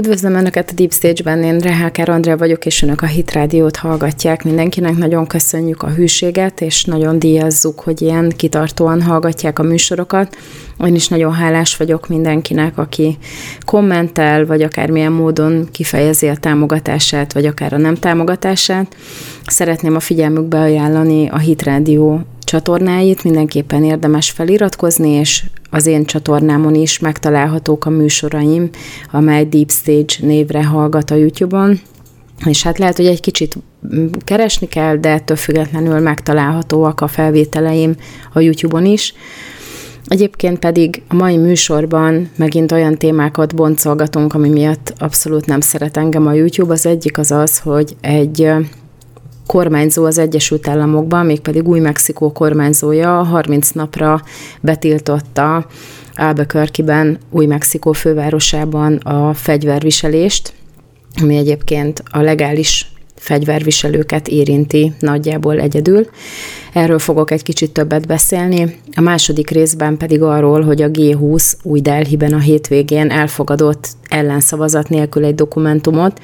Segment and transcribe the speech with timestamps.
[0.00, 4.44] Üdvözlöm Önöket a Deep Stage-ben, én Reháker Andrea vagyok, és Önök a Hit Rádiót hallgatják.
[4.44, 10.36] Mindenkinek nagyon köszönjük a hűséget, és nagyon díjazzuk, hogy ilyen kitartóan hallgatják a műsorokat.
[10.86, 13.18] Én is nagyon hálás vagyok mindenkinek, aki
[13.64, 18.96] kommentel, vagy akármilyen módon kifejezi a támogatását, vagy akár a nem támogatását.
[19.46, 22.20] Szeretném a figyelmükbe ajánlani a Hit Rádió
[22.50, 28.70] csatornáit, mindenképpen érdemes feliratkozni, és az én csatornámon is megtalálhatók a műsoraim,
[29.10, 31.80] amely Deep Stage névre hallgat a YouTube-on,
[32.46, 33.56] és hát lehet, hogy egy kicsit
[34.24, 37.94] keresni kell, de ettől függetlenül megtalálhatóak a felvételeim
[38.32, 39.14] a YouTube-on is.
[40.06, 46.26] Egyébként pedig a mai műsorban megint olyan témákat boncolgatunk, ami miatt abszolút nem szeret engem
[46.26, 46.72] a YouTube.
[46.72, 48.50] Az egyik az az, hogy egy
[49.50, 54.22] kormányzó az Egyesült Államokban, mégpedig Új-Mexikó kormányzója 30 napra
[54.60, 55.66] betiltotta
[56.14, 60.52] Albuquerque-ben, Új-Mexikó fővárosában a fegyverviselést,
[61.22, 66.06] ami egyébként a legális fegyverviselőket érinti nagyjából egyedül.
[66.72, 68.76] Erről fogok egy kicsit többet beszélni.
[68.94, 75.24] A második részben pedig arról, hogy a G20 új Delhiben a hétvégén elfogadott ellenszavazat nélkül
[75.24, 76.20] egy dokumentumot,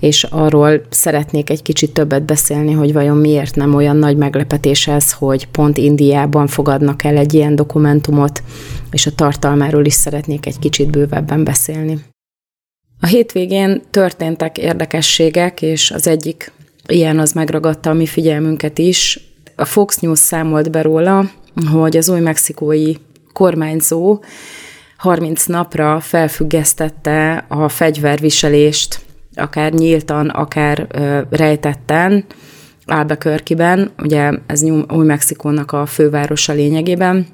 [0.00, 5.12] és arról szeretnék egy kicsit többet beszélni, hogy vajon miért nem olyan nagy meglepetés ez,
[5.12, 8.42] hogy pont Indiában fogadnak el egy ilyen dokumentumot,
[8.90, 12.13] és a tartalmáról is szeretnék egy kicsit bővebben beszélni.
[13.04, 16.52] A hétvégén történtek érdekességek, és az egyik
[16.86, 19.20] ilyen az megragadta a mi figyelmünket is.
[19.56, 21.30] A Fox News számolt be róla,
[21.72, 22.92] hogy az új mexikói
[23.32, 24.22] kormányzó
[24.96, 29.00] 30 napra felfüggesztette a fegyverviselést,
[29.34, 32.24] akár nyíltan, akár ö, rejtetten,
[32.86, 37.26] Albuquerque-ben, ugye ez Új-Mexikónak a fővárosa lényegében,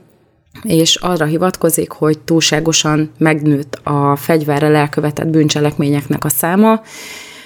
[0.63, 6.81] és arra hivatkozik, hogy túlságosan megnőtt a fegyverrel elkövetett bűncselekményeknek a száma.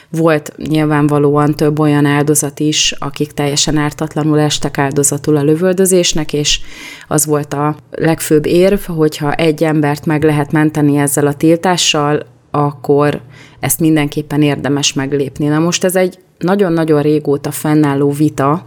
[0.08, 6.60] Volt nyilvánvalóan több olyan áldozat is, akik teljesen ártatlanul estek áldozatul a lövöldözésnek, és
[7.08, 13.20] az volt a legfőbb érv, hogyha egy embert meg lehet menteni ezzel a tiltással, akkor
[13.64, 15.46] ezt mindenképpen érdemes meglépni.
[15.46, 18.66] Na most ez egy nagyon-nagyon régóta fennálló vita,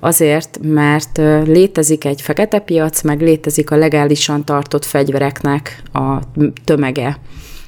[0.00, 6.18] azért, mert létezik egy fekete piac, meg létezik a legálisan tartott fegyvereknek a
[6.64, 7.18] tömege.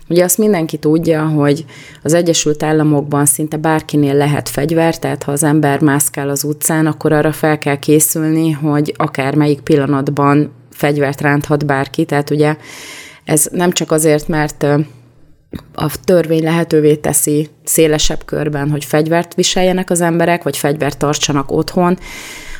[0.08, 1.64] Ugye azt mindenki tudja, hogy
[2.02, 7.12] az Egyesült Államokban szinte bárkinél lehet fegyver, tehát ha az ember mászkál az utcán, akkor
[7.12, 12.04] arra fel kell készülni, hogy akár melyik pillanatban fegyvert ránthat bárki.
[12.04, 12.56] Tehát ugye
[13.24, 14.66] ez nem csak azért, mert
[15.74, 21.98] a törvény lehetővé teszi szélesebb körben, hogy fegyvert viseljenek az emberek, vagy fegyvert tartsanak otthon,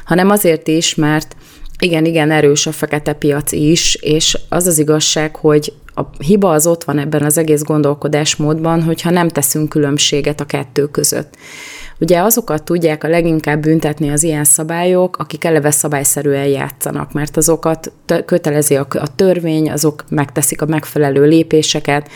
[0.04, 1.36] hanem azért is, mert
[1.80, 6.66] igen, igen, erős a fekete piac is, és az az igazság, hogy a hiba az
[6.66, 11.34] ott van ebben az egész gondolkodásmódban, hogyha nem teszünk különbséget a kettő között.
[12.00, 17.92] Ugye azokat tudják a leginkább büntetni az ilyen szabályok, akik eleve szabályszerűen játszanak, mert azokat
[18.24, 22.08] kötelezi a törvény, azok megteszik a megfelelő lépéseket,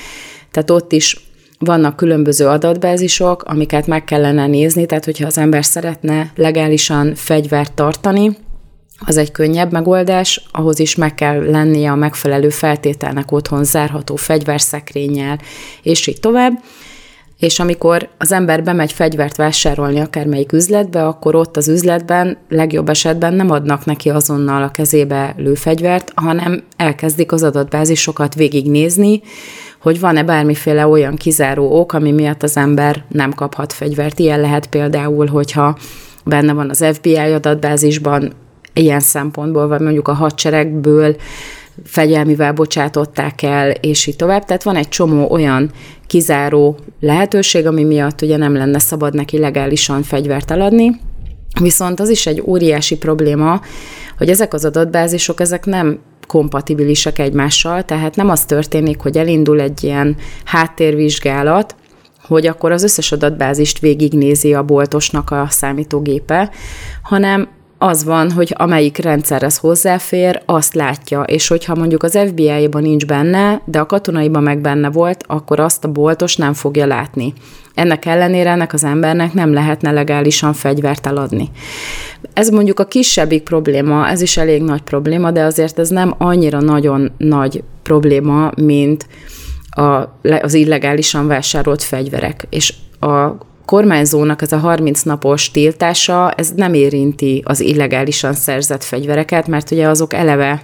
[0.52, 1.16] tehát ott is
[1.58, 8.36] vannak különböző adatbázisok, amiket meg kellene nézni, tehát hogyha az ember szeretne legálisan fegyvert tartani,
[9.06, 15.38] az egy könnyebb megoldás, ahhoz is meg kell lennie a megfelelő feltételnek otthon zárható fegyverszekrényel,
[15.82, 16.52] és így tovább.
[17.38, 23.34] És amikor az ember bemegy fegyvert vásárolni akármelyik üzletbe, akkor ott az üzletben legjobb esetben
[23.34, 29.22] nem adnak neki azonnal a kezébe lőfegyvert, hanem elkezdik az adatbázisokat végignézni,
[29.82, 34.18] hogy van-e bármiféle olyan kizáró ok, ami miatt az ember nem kaphat fegyvert.
[34.18, 35.76] Ilyen lehet például, hogyha
[36.24, 38.32] benne van az FBI adatbázisban,
[38.74, 41.16] ilyen szempontból, vagy mondjuk a hadseregből
[41.84, 44.44] fegyelmivel bocsátották el, és így tovább.
[44.44, 45.70] Tehát van egy csomó olyan
[46.06, 51.00] kizáró lehetőség, ami miatt ugye nem lenne szabad neki legálisan fegyvert eladni,
[51.60, 53.60] Viszont az is egy óriási probléma,
[54.18, 55.98] hogy ezek az adatbázisok, ezek nem
[56.32, 61.74] kompatibilisek egymással, tehát nem az történik, hogy elindul egy ilyen háttérvizsgálat,
[62.26, 66.50] hogy akkor az összes adatbázist végignézi a boltosnak a számítógépe,
[67.02, 67.48] hanem
[67.82, 73.62] az van, hogy amelyik rendszerhez hozzáfér, azt látja, és hogyha mondjuk az FBI-ban nincs benne,
[73.64, 77.32] de a katonaiban meg benne volt, akkor azt a boltos nem fogja látni.
[77.74, 81.50] Ennek ellenére ennek az embernek nem lehetne legálisan fegyvert eladni.
[82.32, 86.60] Ez mondjuk a kisebbik probléma, ez is elég nagy probléma, de azért ez nem annyira
[86.60, 89.06] nagyon nagy probléma, mint
[89.70, 92.46] a, az illegálisan vásárolt fegyverek.
[92.50, 93.30] És a
[93.72, 99.88] kormányzónak ez a 30 napos tiltása, ez nem érinti az illegálisan szerzett fegyvereket, mert ugye
[99.88, 100.62] azok eleve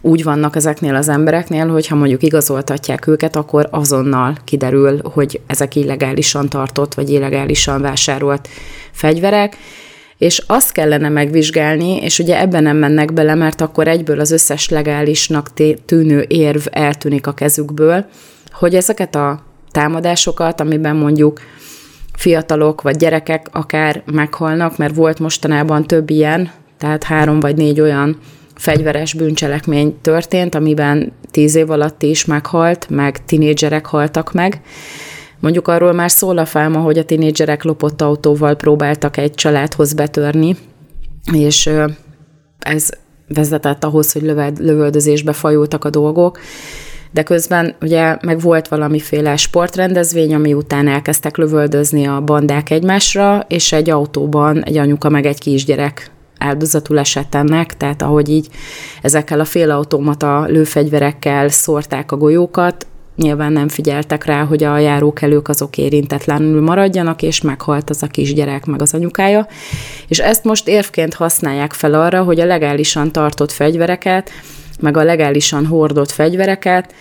[0.00, 5.76] úgy vannak ezeknél az embereknél, hogy ha mondjuk igazoltatják őket, akkor azonnal kiderül, hogy ezek
[5.76, 8.48] illegálisan tartott, vagy illegálisan vásárolt
[8.92, 9.56] fegyverek,
[10.18, 14.68] és azt kellene megvizsgálni, és ugye ebben nem mennek bele, mert akkor egyből az összes
[14.68, 15.48] legálisnak
[15.86, 18.04] tűnő érv eltűnik a kezükből,
[18.50, 21.40] hogy ezeket a támadásokat, amiben mondjuk
[22.20, 28.18] fiatalok vagy gyerekek akár meghalnak, mert volt mostanában több ilyen, tehát három vagy négy olyan
[28.54, 34.60] fegyveres bűncselekmény történt, amiben tíz év alatt is meghalt, meg tinédzserek haltak meg.
[35.38, 40.56] Mondjuk arról már szól a fáma, hogy a tinédzserek lopott autóval próbáltak egy családhoz betörni,
[41.32, 41.70] és
[42.58, 42.88] ez
[43.28, 44.22] vezetett ahhoz, hogy
[44.58, 46.38] lövöldözésbe fajultak a dolgok,
[47.10, 53.72] de közben ugye meg volt valamiféle sportrendezvény, ami után elkezdtek lövöldözni a bandák egymásra, és
[53.72, 58.48] egy autóban egy anyuka meg egy kisgyerek áldozatul esett ennek, tehát ahogy így
[59.02, 62.86] ezekkel a félautomata lőfegyverekkel szórták a golyókat,
[63.16, 68.66] nyilván nem figyeltek rá, hogy a járókelők azok érintetlenül maradjanak, és meghalt az a kisgyerek,
[68.66, 69.46] meg az anyukája.
[70.08, 74.30] És ezt most érvként használják fel arra, hogy a legálisan tartott fegyvereket,
[74.80, 76.94] meg a legálisan hordott fegyvereket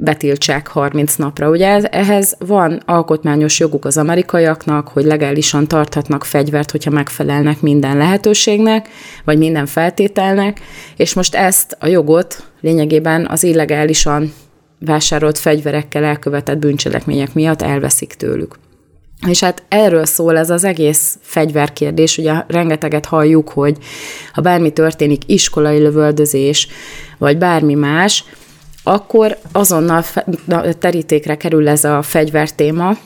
[0.00, 1.50] betiltsák 30 napra.
[1.50, 8.88] Ugye ehhez van alkotmányos joguk az amerikaiaknak, hogy legálisan tarthatnak fegyvert, hogyha megfelelnek minden lehetőségnek,
[9.24, 10.60] vagy minden feltételnek,
[10.96, 14.32] és most ezt a jogot lényegében az illegálisan
[14.78, 18.58] vásárolt fegyverekkel elkövetett bűncselekmények miatt elveszik tőlük.
[19.26, 23.76] És hát erről szól ez az egész fegyverkérdés, ugye rengeteget halljuk, hogy
[24.32, 26.68] ha bármi történik, iskolai lövöldözés,
[27.18, 28.24] vagy bármi más,
[28.82, 30.04] akkor azonnal
[30.78, 32.96] terítékre kerül ez a fegyvertéma,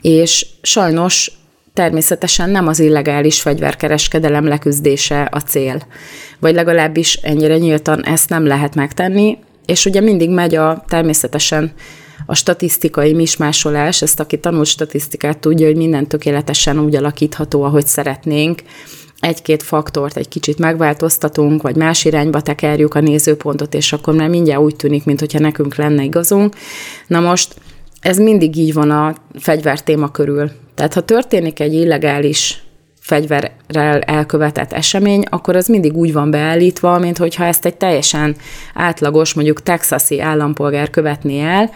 [0.00, 1.32] és sajnos
[1.72, 5.82] természetesen nem az illegális fegyverkereskedelem leküzdése a cél.
[6.38, 11.72] Vagy legalábbis ennyire nyíltan ezt nem lehet megtenni, és ugye mindig megy a természetesen
[12.26, 18.62] a statisztikai mismásolás, ezt aki tanul statisztikát tudja, hogy minden tökéletesen úgy alakítható, ahogy szeretnénk,
[19.20, 24.60] egy-két faktort egy kicsit megváltoztatunk, vagy más irányba tekerjük a nézőpontot, és akkor már mindjárt
[24.60, 26.54] úgy tűnik, mintha nekünk lenne igazunk.
[27.06, 27.54] Na most
[28.00, 30.50] ez mindig így van a fegyver téma körül.
[30.74, 32.62] Tehát ha történik egy illegális
[33.04, 38.36] fegyverrel elkövetett esemény, akkor az mindig úgy van beállítva, mint hogyha ezt egy teljesen
[38.74, 41.70] átlagos, mondjuk texasi állampolgár követné el,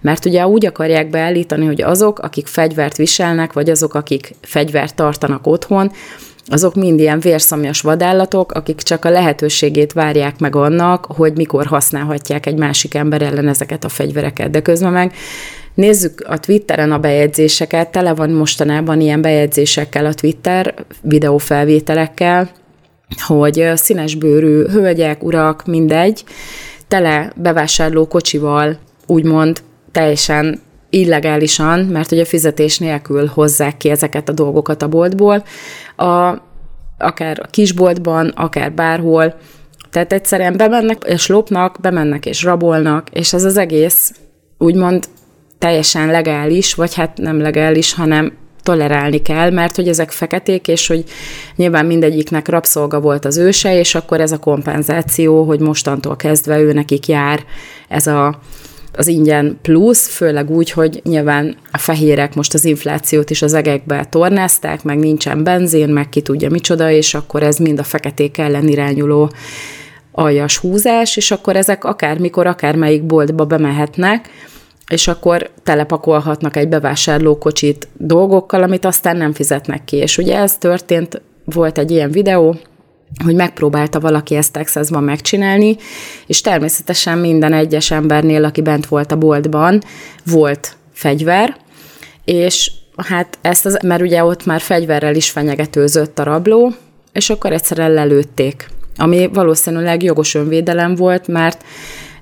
[0.00, 5.46] mert ugye úgy akarják beállítani, hogy azok, akik fegyvert viselnek, vagy azok, akik fegyvert tartanak
[5.46, 5.92] otthon,
[6.46, 12.46] azok mind ilyen vérszomjas vadállatok, akik csak a lehetőségét várják meg annak, hogy mikor használhatják
[12.46, 14.50] egy másik ember ellen ezeket a fegyvereket.
[14.50, 15.14] De közben meg
[15.74, 22.50] Nézzük a Twitteren a bejegyzéseket, tele van mostanában ilyen bejegyzésekkel a Twitter, videófelvételekkel,
[23.26, 26.24] hogy színesbőrű hölgyek, urak, mindegy,
[26.88, 29.62] tele bevásárló kocsival, úgymond
[29.92, 35.44] teljesen illegálisan, mert ugye fizetés nélkül hozzák ki ezeket a dolgokat a boltból,
[35.96, 36.34] a,
[36.98, 39.34] akár a kisboltban, akár bárhol,
[39.90, 44.12] tehát egyszerűen bemennek és lopnak, bemennek és rabolnak, és ez az egész
[44.58, 45.04] úgymond
[45.60, 51.04] teljesen legális, vagy hát nem legális, hanem tolerálni kell, mert hogy ezek feketék, és hogy
[51.56, 56.72] nyilván mindegyiknek rabszolga volt az őse, és akkor ez a kompenzáció, hogy mostantól kezdve ő
[56.72, 57.44] nekik jár
[57.88, 58.38] ez a
[58.96, 64.06] az ingyen plusz, főleg úgy, hogy nyilván a fehérek most az inflációt is az egekbe
[64.10, 68.68] tornázták, meg nincsen benzin, meg ki tudja micsoda, és akkor ez mind a feketék ellen
[68.68, 69.30] irányuló
[70.12, 74.28] aljas húzás, és akkor ezek akármikor, akármelyik boltba bemehetnek,
[74.90, 79.96] és akkor telepakolhatnak egy bevásárlókocsit dolgokkal, amit aztán nem fizetnek ki.
[79.96, 82.56] És ugye ez történt, volt egy ilyen videó,
[83.24, 85.76] hogy megpróbálta valaki ezt Texasban megcsinálni,
[86.26, 89.82] és természetesen minden egyes embernél, aki bent volt a boltban,
[90.24, 91.56] volt fegyver,
[92.24, 96.72] és hát ezt, az, mert ugye ott már fegyverrel is fenyegetőzött a rabló,
[97.12, 101.64] és akkor egyszerűen lelőtték, ami valószínűleg jogos önvédelem volt, mert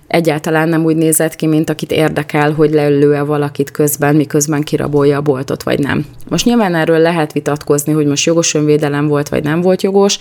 [0.08, 5.22] egyáltalán nem úgy nézett ki, mint akit érdekel, hogy leülő-e valakit közben, miközben kirabolja a
[5.22, 6.06] boltot, vagy nem.
[6.28, 10.18] Most nyilván erről lehet vitatkozni, hogy most jogos önvédelem volt, vagy nem volt jogos,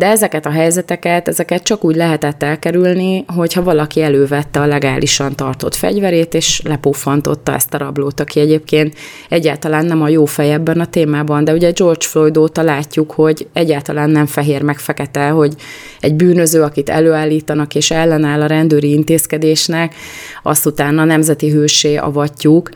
[0.00, 5.74] de ezeket a helyzeteket, ezeket csak úgy lehetett elkerülni, hogyha valaki elővette a legálisan tartott
[5.74, 8.94] fegyverét, és lepuffantotta ezt a rablót, aki egyébként
[9.28, 13.48] egyáltalán nem a jó fej ebben a témában, de ugye George Floyd óta látjuk, hogy
[13.52, 15.54] egyáltalán nem fehér meg fekete, hogy
[16.00, 19.94] egy bűnöző, akit előállítanak és ellenáll a rendőri intézkedésnek,
[20.42, 22.70] azt utána nemzeti hősé avatjuk,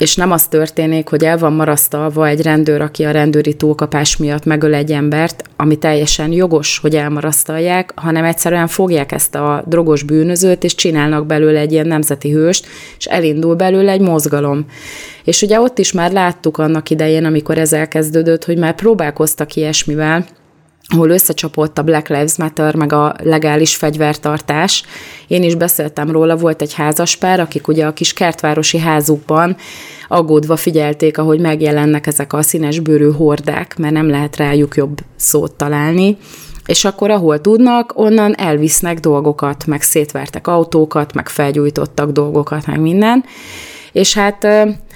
[0.00, 4.44] és nem az történik, hogy el van marasztalva egy rendőr, aki a rendőri túlkapás miatt
[4.44, 10.64] megöl egy embert, ami teljesen jogos, hogy elmarasztalják, hanem egyszerűen fogják ezt a drogos bűnözőt,
[10.64, 12.66] és csinálnak belőle egy ilyen nemzeti hőst,
[12.98, 14.64] és elindul belőle egy mozgalom.
[15.24, 20.26] És ugye ott is már láttuk annak idején, amikor ez elkezdődött, hogy már próbálkoztak ilyesmivel,
[20.90, 24.84] ahol összecsapott a Black Lives Matter, meg a legális fegyvertartás.
[25.26, 29.56] Én is beszéltem róla, volt egy házaspár, akik ugye a kis kertvárosi házukban
[30.08, 35.52] aggódva figyelték, ahogy megjelennek ezek a színes bőrű hordák, mert nem lehet rájuk jobb szót
[35.54, 36.16] találni.
[36.66, 43.24] És akkor, ahol tudnak, onnan elvisznek dolgokat, meg szétvertek autókat, meg felgyújtottak dolgokat, meg minden.
[43.92, 44.46] És hát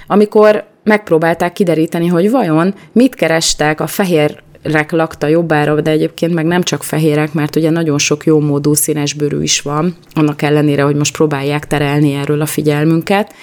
[0.07, 6.45] amikor megpróbálták kideríteni, hogy vajon mit kerestek a fehér fehérek lakta jobbára, de egyébként meg
[6.45, 10.83] nem csak fehérek, mert ugye nagyon sok jó módú színes bőrű is van, annak ellenére,
[10.83, 13.33] hogy most próbálják terelni erről a figyelmünket.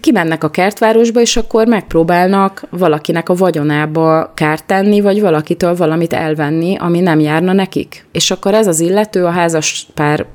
[0.00, 6.76] Kimennek a kertvárosba, és akkor megpróbálnak valakinek a vagyonába kárt tenni, vagy valakitől valamit elvenni,
[6.78, 8.06] ami nem járna nekik.
[8.12, 10.26] És akkor ez az illető, a házas pár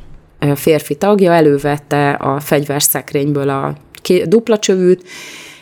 [0.56, 3.76] férfi tagja elővette a fegyverszekrényből a
[4.26, 5.04] dupla csövűt,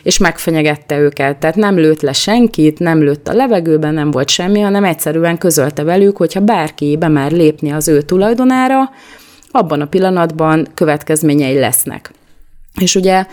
[0.02, 1.36] és megfenyegette őket.
[1.36, 5.82] Tehát nem lőtt le senkit, nem lőtt a levegőben, nem volt semmi, hanem egyszerűen közölte
[5.82, 8.90] velük, hogyha bárki bemer lépni az ő tulajdonára,
[9.50, 12.10] abban a pillanatban következményei lesznek.
[12.80, 13.26] És ugye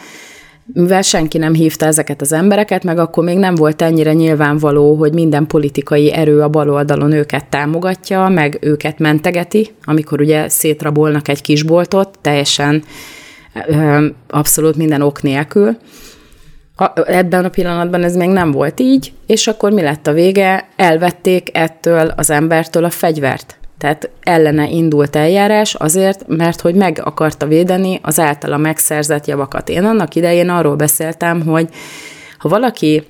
[0.73, 5.13] mivel senki nem hívta ezeket az embereket, meg akkor még nem volt ennyire nyilvánvaló, hogy
[5.13, 11.41] minden politikai erő a bal oldalon őket támogatja, meg őket mentegeti, amikor ugye szétrabolnak egy
[11.41, 12.83] kisboltot, teljesen
[14.27, 15.77] abszolút minden ok nélkül
[17.05, 20.67] ebben a pillanatban ez még nem volt így, és akkor mi lett a vége?
[20.75, 23.57] Elvették ettől az embertől a fegyvert.
[23.77, 29.69] Tehát ellene indult eljárás azért, mert hogy meg akarta védeni az általa megszerzett javakat.
[29.69, 31.69] Én annak idején arról beszéltem, hogy
[32.37, 33.03] ha valaki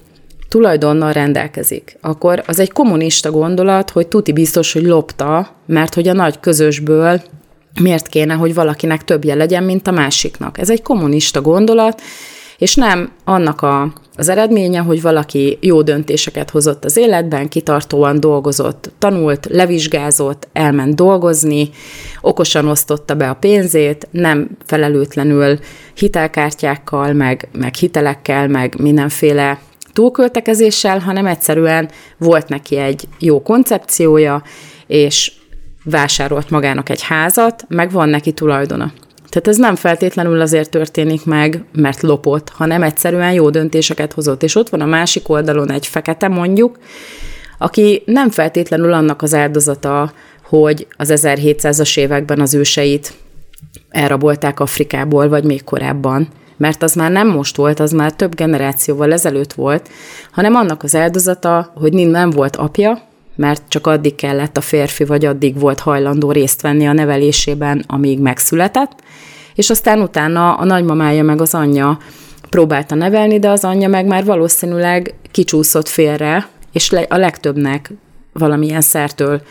[0.50, 6.14] tulajdonnal rendelkezik, akkor az egy kommunista gondolat, hogy tuti biztos, hogy lopta, mert hogy a
[6.14, 7.22] nagy közösből
[7.82, 10.58] miért kéne, hogy valakinek többje legyen, mint a másiknak.
[10.58, 12.02] Ez egy kommunista gondolat,
[12.58, 18.92] és nem annak a, az eredménye, hogy valaki jó döntéseket hozott az életben, kitartóan dolgozott,
[18.98, 21.70] tanult, levizsgázott, elment dolgozni,
[22.22, 25.60] okosan osztotta be a pénzét, nem felelőtlenül
[25.96, 29.60] hitelkártyákkal, meg, meg hitelekkel, meg mindenféle
[29.94, 34.44] túlköltekezéssel, hanem egyszerűen volt neki egy jó koncepciója,
[34.88, 35.32] és
[35.84, 38.92] vásárolt magának egy házat, meg van neki tulajdona.
[39.38, 44.44] Tehát ez nem feltétlenül azért történik meg, mert lopott, hanem egyszerűen jó döntéseket hozott.
[44.44, 46.78] És ott van a másik oldalon egy fekete mondjuk,
[47.58, 50.12] aki nem feltétlenül annak az áldozata,
[50.44, 53.14] hogy az 1700-as években az őseit
[53.90, 56.28] elrabolták Afrikából, vagy még korábban,
[56.58, 59.90] mert az már nem most volt, az már több generációval ezelőtt volt,
[60.32, 63.02] hanem annak az áldozata, hogy nem volt apja,
[63.36, 68.20] mert csak addig kellett a férfi, vagy addig volt hajlandó részt venni a nevelésében, amíg
[68.20, 69.06] megszületett,
[69.58, 71.98] és aztán utána a nagymamája meg az anyja
[72.50, 77.92] próbálta nevelni, de az anyja meg már valószínűleg kicsúszott félre, és a legtöbbnek
[78.34, 79.42] valamilyen szertől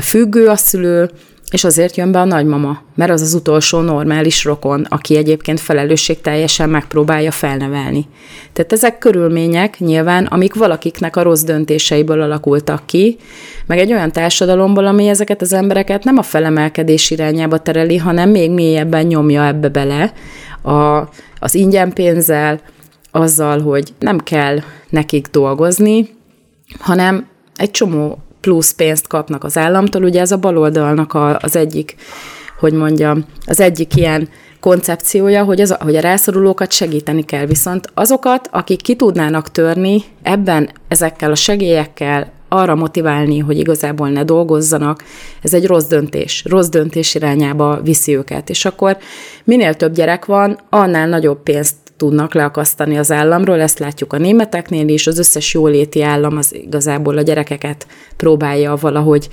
[0.00, 1.10] függő a szülő,
[1.52, 6.70] és azért jön be a nagymama, mert az az utolsó normális rokon, aki egyébként felelősségteljesen
[6.70, 8.06] megpróbálja felnevelni.
[8.52, 13.16] Tehát ezek körülmények nyilván, amik valakiknek a rossz döntéseiből alakultak ki,
[13.66, 18.50] meg egy olyan társadalomból, ami ezeket az embereket nem a felemelkedés irányába tereli, hanem még
[18.50, 20.12] mélyebben nyomja ebbe bele
[20.62, 22.60] a, az ingyen pénzzel,
[23.10, 26.08] azzal, hogy nem kell nekik dolgozni,
[26.78, 30.02] hanem egy csomó plusz pénzt kapnak az államtól.
[30.02, 31.96] Ugye ez a baloldalnak a, az egyik,
[32.58, 34.28] hogy mondjam, az egyik ilyen
[34.60, 37.46] koncepciója, hogy, az, hogy a rászorulókat segíteni kell.
[37.46, 44.24] Viszont azokat, akik ki tudnának törni ebben ezekkel a segélyekkel, arra motiválni, hogy igazából ne
[44.24, 45.04] dolgozzanak,
[45.42, 46.44] ez egy rossz döntés.
[46.48, 48.50] Rossz döntés irányába viszi őket.
[48.50, 48.96] És akkor
[49.44, 54.88] minél több gyerek van, annál nagyobb pénzt tudnak leakasztani az államról, ezt látjuk a németeknél
[54.88, 59.28] is, az összes jóléti állam az igazából a gyerekeket próbálja valahogy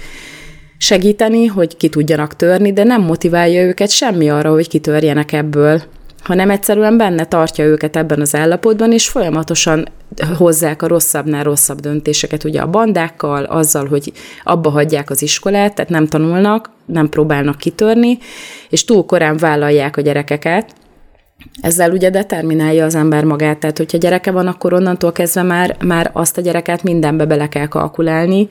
[0.78, 5.82] segíteni, hogy ki tudjanak törni, de nem motiválja őket semmi arra, hogy kitörjenek ebből,
[6.24, 9.88] hanem egyszerűen benne tartja őket ebben az állapotban, és folyamatosan
[10.38, 14.12] hozzák a rosszabbnál rosszabb döntéseket, ugye a bandákkal, azzal, hogy
[14.44, 18.18] abba hagyják az iskolát, tehát nem tanulnak, nem próbálnak kitörni,
[18.70, 20.74] és túl korán vállalják a gyerekeket,
[21.62, 26.10] ezzel ugye determinálja az ember magát, tehát hogyha gyereke van, akkor onnantól kezdve már, már
[26.14, 28.50] azt a gyereket mindenbe bele kell kalkulálni,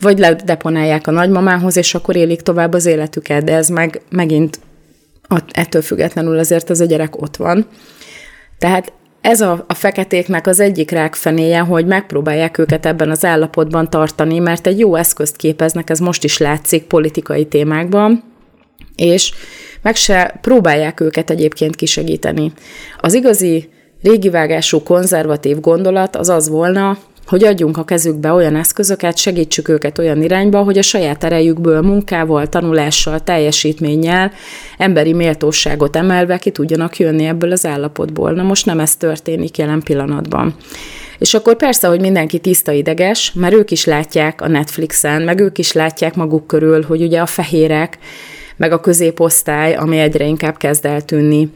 [0.00, 4.58] vagy ledeponálják a nagymamához, és akkor élik tovább az életüket, de ez meg megint
[5.50, 7.66] ettől függetlenül azért az a gyerek ott van.
[8.58, 14.38] Tehát ez a, a feketéknek az egyik rákfenéje, hogy megpróbálják őket ebben az állapotban tartani,
[14.38, 18.24] mert egy jó eszközt képeznek, ez most is látszik politikai témákban,
[18.96, 19.32] és
[19.84, 22.52] meg se próbálják őket egyébként kisegíteni.
[23.00, 23.68] Az igazi
[24.02, 29.98] régi vágású konzervatív gondolat az az volna, hogy adjunk a kezükbe olyan eszközöket, segítsük őket
[29.98, 34.32] olyan irányba, hogy a saját erejükből, munkával, tanulással, teljesítménnyel,
[34.78, 38.32] emberi méltóságot emelve ki tudjanak jönni ebből az állapotból.
[38.32, 40.54] Na most nem ez történik jelen pillanatban.
[41.18, 45.58] És akkor persze, hogy mindenki tiszta ideges, mert ők is látják a Netflixen, meg ők
[45.58, 47.98] is látják maguk körül, hogy ugye a fehérek,
[48.56, 51.50] meg a középosztály, ami egyre inkább kezd eltűnni,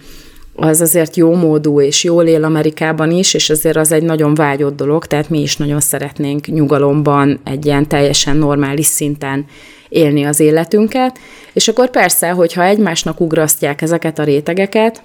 [0.61, 4.77] az azért jó módú és jól él Amerikában is, és azért az egy nagyon vágyott
[4.77, 9.47] dolog, tehát mi is nagyon szeretnénk nyugalomban egy ilyen teljesen normális szinten
[9.89, 11.19] élni az életünket,
[11.53, 15.03] és akkor persze, hogyha egymásnak ugrasztják ezeket a rétegeket,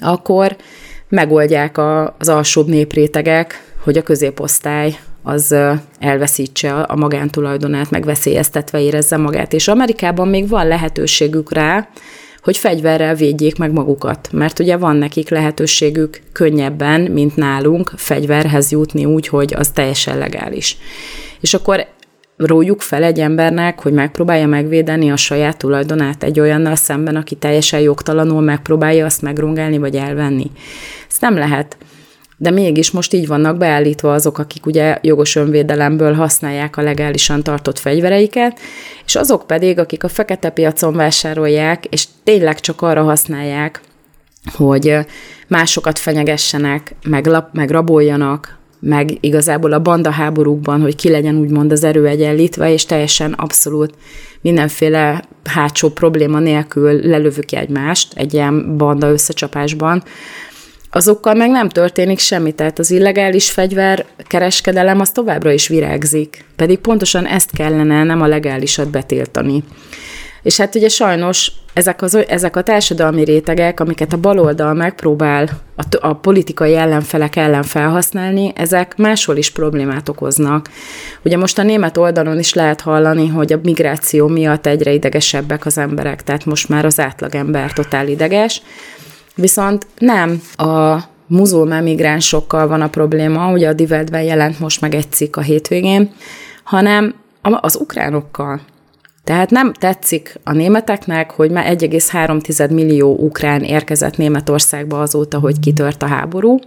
[0.00, 0.56] akkor
[1.08, 1.78] megoldják
[2.18, 4.96] az alsóbb néprétegek, hogy a középosztály
[5.28, 5.54] az
[5.98, 9.52] elveszítse a magántulajdonát, meg veszélyeztetve érezze magát.
[9.52, 11.88] És Amerikában még van lehetőségük rá,
[12.42, 19.04] hogy fegyverrel védjék meg magukat, mert ugye van nekik lehetőségük könnyebben, mint nálunk fegyverhez jutni
[19.04, 20.76] úgy, hogy az teljesen legális.
[21.40, 21.86] És akkor
[22.36, 27.80] rójuk fel egy embernek, hogy megpróbálja megvédeni a saját tulajdonát egy olyannal szemben, aki teljesen
[27.80, 30.50] jogtalanul megpróbálja azt megrongálni vagy elvenni.
[31.08, 31.76] Ezt nem lehet
[32.36, 37.78] de mégis most így vannak beállítva azok, akik ugye jogos önvédelemből használják a legálisan tartott
[37.78, 38.58] fegyvereiket,
[39.06, 43.80] és azok pedig, akik a fekete piacon vásárolják, és tényleg csak arra használják,
[44.54, 44.98] hogy
[45.48, 51.72] másokat fenyegessenek, meg, lap, meg raboljanak, meg igazából a banda háborúkban, hogy ki legyen úgymond
[51.72, 53.94] az erő egyenlítve, és teljesen abszolút
[54.40, 60.02] mindenféle hátsó probléma nélkül lelövük egymást egy ilyen banda összecsapásban,
[60.96, 66.78] azokkal meg nem történik semmi, tehát az illegális fegyver kereskedelem az továbbra is virágzik, pedig
[66.78, 69.64] pontosan ezt kellene nem a legálisat betiltani.
[70.42, 76.06] És hát ugye sajnos ezek, az, ezek a társadalmi rétegek, amiket a baloldal megpróbál a,
[76.06, 80.68] a politikai ellenfelek ellen felhasználni, ezek máshol is problémát okoznak.
[81.24, 85.78] Ugye most a német oldalon is lehet hallani, hogy a migráció miatt egyre idegesebbek az
[85.78, 88.62] emberek, tehát most már az átlagember totál ideges,
[89.36, 90.96] Viszont nem a
[91.26, 96.10] muzulmán migránsokkal van a probléma, ugye a Diveltben jelent most meg egy cikk a hétvégén,
[96.62, 98.60] hanem az ukránokkal.
[99.24, 106.02] Tehát nem tetszik a németeknek, hogy már 1,3 millió ukrán érkezett Németországba azóta, hogy kitört
[106.02, 106.58] a háború,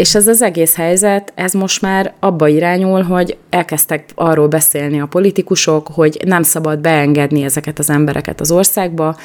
[0.00, 5.06] és ez az egész helyzet, ez most már abba irányul, hogy elkezdtek arról beszélni a
[5.06, 9.16] politikusok, hogy nem szabad beengedni ezeket az embereket az országba,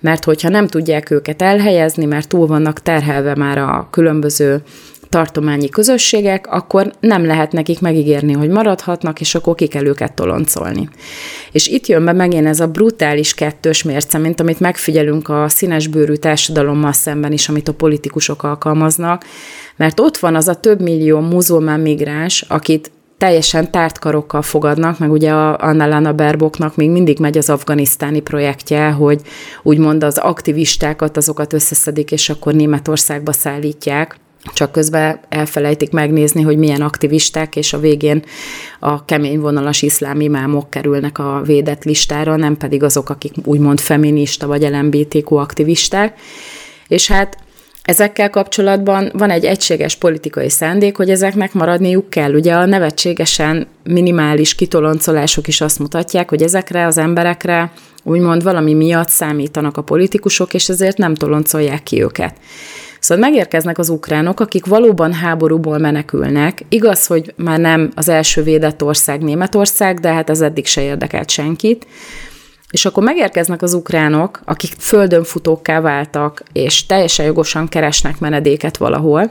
[0.00, 4.62] mert hogyha nem tudják őket elhelyezni, mert túl vannak terhelve már a különböző
[5.08, 10.88] tartományi közösségek, akkor nem lehet nekik megígérni, hogy maradhatnak, és akkor ki kell őket toloncolni.
[11.52, 16.14] És itt jön be megint ez a brutális kettős mérce, mint amit megfigyelünk a színesbőrű
[16.14, 19.24] társadalommal szemben is, amit a politikusok alkalmaznak,
[19.80, 25.10] mert ott van az a több millió muzulmán migráns, akit teljesen tárt karokkal fogadnak, meg
[25.10, 29.20] ugye a Annalana Berboknak még mindig megy az afganisztáni projektje, hogy
[29.62, 34.16] úgymond az aktivistákat, azokat összeszedik, és akkor Németországba szállítják
[34.54, 38.22] csak közben elfelejtik megnézni, hogy milyen aktivisták, és a végén
[38.80, 44.46] a kemény vonalas iszlám imámok kerülnek a védett listára, nem pedig azok, akik úgymond feminista
[44.46, 46.18] vagy LMBTQ aktivisták.
[46.88, 47.36] És hát
[47.90, 52.34] Ezekkel kapcsolatban van egy egységes politikai szándék, hogy ezeknek maradniuk kell.
[52.34, 57.72] Ugye a nevetségesen minimális kitoloncolások is azt mutatják, hogy ezekre az emberekre
[58.02, 62.36] úgymond valami miatt számítanak a politikusok, és ezért nem toloncolják ki őket.
[63.00, 66.64] Szóval megérkeznek az ukránok, akik valóban háborúból menekülnek.
[66.68, 71.30] Igaz, hogy már nem az első védett ország Németország, de hát ez eddig se érdekelt
[71.30, 71.86] senkit.
[72.70, 79.30] És akkor megérkeznek az ukránok, akik földön futókká váltak, és teljesen jogosan keresnek menedéket valahol.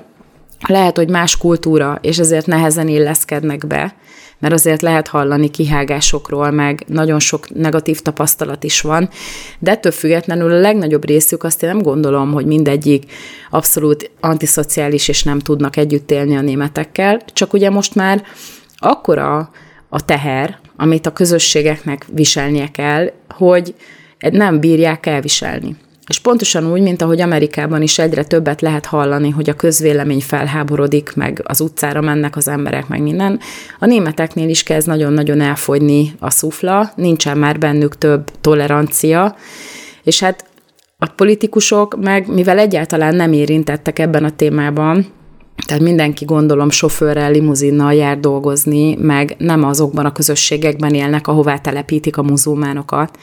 [0.68, 3.96] Lehet, hogy más kultúra, és ezért nehezen illeszkednek be,
[4.40, 9.10] mert azért lehet hallani kihágásokról, meg nagyon sok negatív tapasztalat is van,
[9.60, 13.12] de ettől függetlenül a legnagyobb részük azt én nem gondolom, hogy mindegyik
[13.50, 18.24] abszolút antiszociális, és nem tudnak együtt élni a németekkel, csak ugye most már
[18.78, 19.50] akkora
[19.90, 23.76] a teher, amit a közösségeknek viselnie kell, hogy
[24.20, 25.76] nem bírják elviselni.
[26.08, 31.12] És pontosan úgy, mint ahogy Amerikában is egyre többet lehet hallani, hogy a közvélemény felháborodik,
[31.16, 33.40] meg az utcára mennek az emberek, meg minden,
[33.80, 39.36] a németeknél is kezd nagyon-nagyon elfogyni a szufla, nincsen már bennük több tolerancia,
[40.04, 40.46] és hát
[40.98, 45.06] a politikusok meg, mivel egyáltalán nem érintettek ebben a témában,
[45.66, 52.18] Tehát mindenki gondolom sofőrrel, limuzinnal jár dolgozni, meg nem azokban a közösségekben élnek, ahová telepítik
[52.18, 53.18] a muzulmánokat.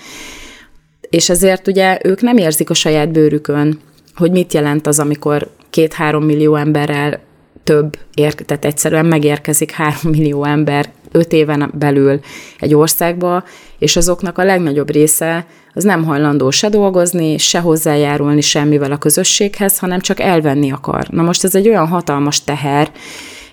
[1.01, 3.81] És ezért ugye ők nem érzik a saját bőrükön,
[4.14, 7.20] hogy mit jelent az, amikor két-három millió emberrel
[7.64, 12.20] több, ér, tehát egyszerűen megérkezik három millió ember öt éven belül
[12.59, 13.44] egy országba,
[13.79, 19.78] és azoknak a legnagyobb része az nem hajlandó se dolgozni, se hozzájárulni semmivel a közösséghez,
[19.78, 21.06] hanem csak elvenni akar.
[21.10, 22.90] Na most ez egy olyan hatalmas teher,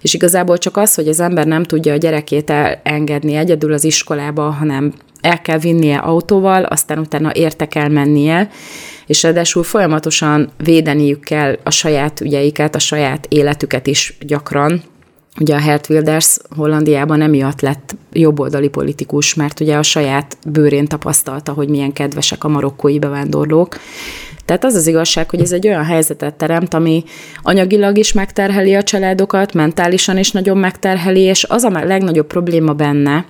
[0.01, 4.49] és igazából csak az, hogy az ember nem tudja a gyerekét elengedni egyedül az iskolába,
[4.49, 8.49] hanem el kell vinnie autóval, aztán utána érte kell mennie,
[9.05, 14.83] és ráadásul folyamatosan védeniük kell a saját ügyeiket, a saját életüket is gyakran.
[15.39, 21.51] Ugye a Hert Wilders Hollandiában emiatt lett jobboldali politikus, mert ugye a saját bőrén tapasztalta,
[21.51, 23.79] hogy milyen kedvesek a marokkói bevándorlók.
[24.45, 27.03] Tehát az az igazság, hogy ez egy olyan helyzetet teremt, ami
[27.41, 33.25] anyagilag is megterheli a családokat, mentálisan is nagyon megterheli, és az a legnagyobb probléma benne,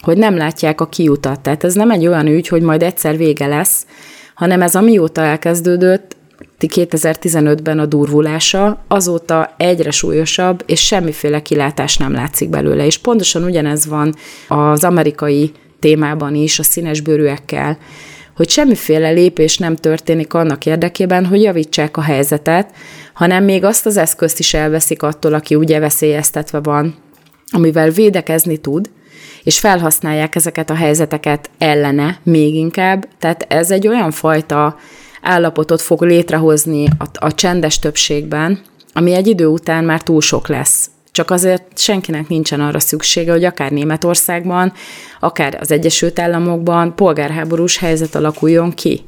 [0.00, 1.40] hogy nem látják a kiutat.
[1.40, 3.86] Tehát ez nem egy olyan ügy, hogy majd egyszer vége lesz,
[4.34, 6.16] hanem ez amióta elkezdődött,
[6.60, 12.86] 2015-ben a durvulása, azóta egyre súlyosabb, és semmiféle kilátás nem látszik belőle.
[12.86, 14.14] És pontosan ugyanez van
[14.48, 17.78] az amerikai témában is, a színes bőrűekkel,
[18.36, 22.70] hogy semmiféle lépés nem történik annak érdekében, hogy javítsák a helyzetet,
[23.12, 26.94] hanem még azt az eszközt is elveszik attól, aki ugye veszélyeztetve van,
[27.50, 28.90] amivel védekezni tud,
[29.42, 33.08] és felhasználják ezeket a helyzeteket ellene még inkább.
[33.18, 34.78] Tehát ez egy olyan fajta
[35.24, 38.60] állapotot fog létrehozni a, a csendes többségben,
[38.92, 40.90] ami egy idő után már túl sok lesz.
[41.12, 44.72] Csak azért senkinek nincsen arra szüksége, hogy akár Németországban,
[45.20, 49.04] akár az Egyesült Államokban polgárháborús helyzet alakuljon ki.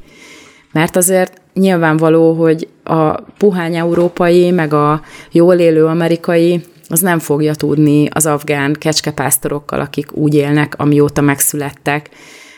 [0.71, 5.01] Mert azért nyilvánvaló, hogy a puhány európai, meg a
[5.31, 12.09] jól élő amerikai az nem fogja tudni az afgán kecskepásztorokkal, akik úgy élnek, amióta megszülettek,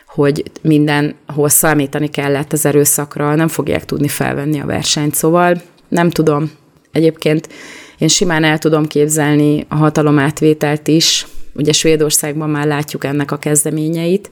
[0.10, 5.15] hogy mindenhol számítani kellett az erőszakra, nem fogják tudni felvenni a versenyt.
[5.15, 6.52] Szóval nem tudom.
[6.91, 7.50] Egyébként
[7.98, 11.28] én simán el tudom képzelni a hatalomátvételt is.
[11.54, 14.32] Ugye Svédországban már látjuk ennek a kezdeményeit,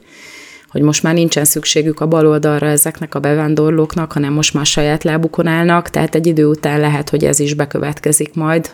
[0.70, 5.48] hogy most már nincsen szükségük a baloldalra ezeknek a bevándorlóknak, hanem most már saját lábukon
[5.48, 8.70] állnak, tehát egy idő után lehet, hogy ez is bekövetkezik majd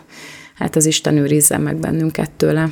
[0.54, 2.68] hát az Isten őrizzen meg bennünket tőle.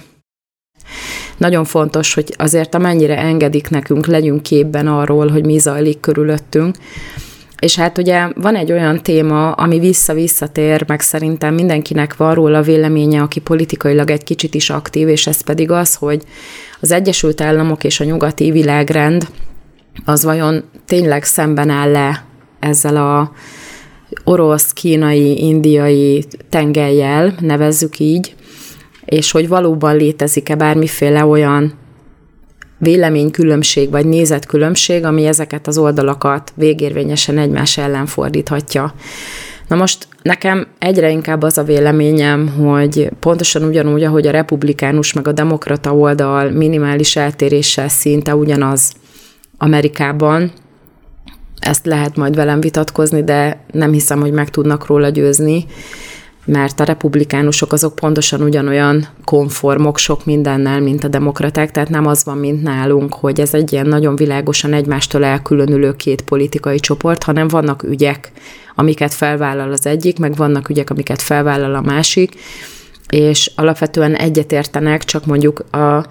[1.36, 6.76] Nagyon fontos, hogy azért amennyire engedik nekünk, legyünk képben arról, hogy mi zajlik körülöttünk,
[7.58, 13.22] és hát ugye van egy olyan téma, ami vissza-visszatér, meg szerintem mindenkinek van róla véleménye,
[13.22, 16.22] aki politikailag egy kicsit is aktív, és ez pedig az, hogy
[16.80, 19.26] az Egyesült Államok és a nyugati világrend
[20.04, 22.24] az vajon tényleg szemben áll le
[22.60, 23.32] ezzel a
[24.24, 28.34] orosz, kínai, indiai tengelyel, nevezzük így,
[29.12, 31.72] és hogy valóban létezik-e bármiféle olyan
[32.78, 38.94] véleménykülönbség vagy nézetkülönbség, ami ezeket az oldalakat végérvényesen egymás ellen fordíthatja.
[39.68, 45.28] Na most nekem egyre inkább az a véleményem, hogy pontosan ugyanúgy, ahogy a republikánus meg
[45.28, 48.92] a demokrata oldal minimális eltéréssel szinte ugyanaz
[49.58, 50.52] Amerikában,
[51.58, 55.66] ezt lehet majd velem vitatkozni, de nem hiszem, hogy meg tudnak róla győzni,
[56.44, 62.24] mert a republikánusok azok pontosan ugyanolyan konformok sok mindennel, mint a demokraták, tehát nem az
[62.24, 67.48] van, mint nálunk, hogy ez egy ilyen nagyon világosan egymástól elkülönülő két politikai csoport, hanem
[67.48, 68.32] vannak ügyek,
[68.74, 72.34] amiket felvállal az egyik, meg vannak ügyek, amiket felvállal a másik,
[73.08, 76.06] és alapvetően egyetértenek, csak mondjuk a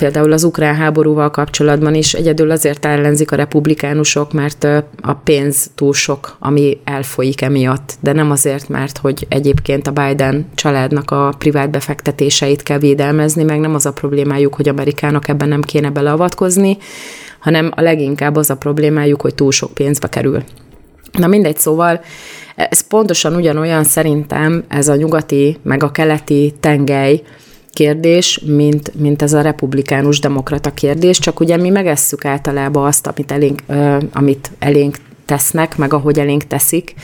[0.00, 4.64] például az ukrán háborúval kapcsolatban is egyedül azért ellenzik a republikánusok, mert
[5.00, 10.46] a pénz túl sok, ami elfolyik emiatt, de nem azért, mert hogy egyébként a Biden
[10.54, 15.62] családnak a privát befektetéseit kell védelmezni, meg nem az a problémájuk, hogy amerikának ebben nem
[15.62, 16.76] kéne beleavatkozni,
[17.38, 20.42] hanem a leginkább az a problémájuk, hogy túl sok pénzbe kerül.
[21.12, 22.00] Na mindegy, szóval
[22.56, 27.22] ez pontosan ugyanolyan szerintem ez a nyugati, meg a keleti tengely,
[27.72, 33.32] kérdés, mint, mint ez a republikánus demokrata kérdés, csak ugye mi megesszük általában azt, amit
[33.32, 33.62] elénk,
[34.12, 36.94] amit elénk tesznek, meg ahogy elénk teszik.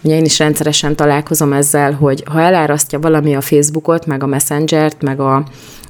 [0.00, 5.02] Ugye én is rendszeresen találkozom ezzel, hogy ha elárasztja valami a Facebookot, meg a Messengert,
[5.02, 5.34] meg a,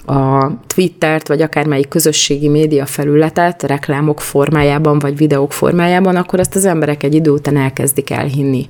[0.06, 6.64] a Twittert, vagy akármelyik közösségi média felületet reklámok formájában, vagy videók formájában, akkor azt az
[6.64, 8.66] emberek egy idő után elkezdik elhinni.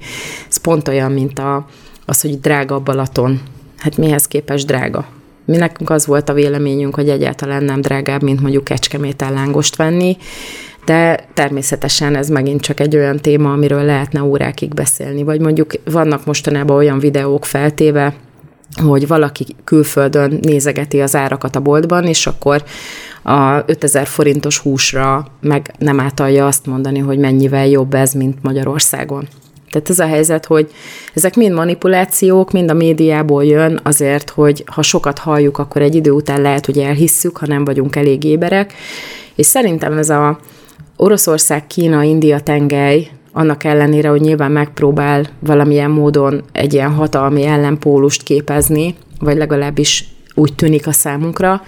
[0.48, 1.66] Ez pont olyan, mint a,
[2.04, 3.40] az, hogy drága a Balaton.
[3.78, 5.06] Hát mihez képes drága?
[5.48, 10.16] Mi nekünk az volt a véleményünk, hogy egyáltalán nem drágább, mint mondjuk Kecskemét lángost venni,
[10.84, 15.22] de természetesen ez megint csak egy olyan téma, amiről lehetne órákig beszélni.
[15.22, 18.14] Vagy mondjuk vannak mostanában olyan videók feltéve,
[18.82, 22.64] hogy valaki külföldön nézegeti az árakat a boltban, és akkor
[23.22, 29.28] a 5000 forintos húsra meg nem átalja azt mondani, hogy mennyivel jobb ez, mint Magyarországon.
[29.70, 30.70] Tehát ez a helyzet, hogy
[31.14, 36.10] ezek mind manipulációk, mind a médiából jön azért, hogy ha sokat halljuk, akkor egy idő
[36.10, 38.74] után lehet, hogy elhisszük, ha nem vagyunk elég éberek.
[39.34, 40.38] És szerintem ez a
[40.96, 48.22] Oroszország, Kína, India tengely, annak ellenére, hogy nyilván megpróbál valamilyen módon egy ilyen hatalmi ellenpólust
[48.22, 50.04] képezni, vagy legalábbis
[50.34, 51.62] úgy tűnik a számunkra,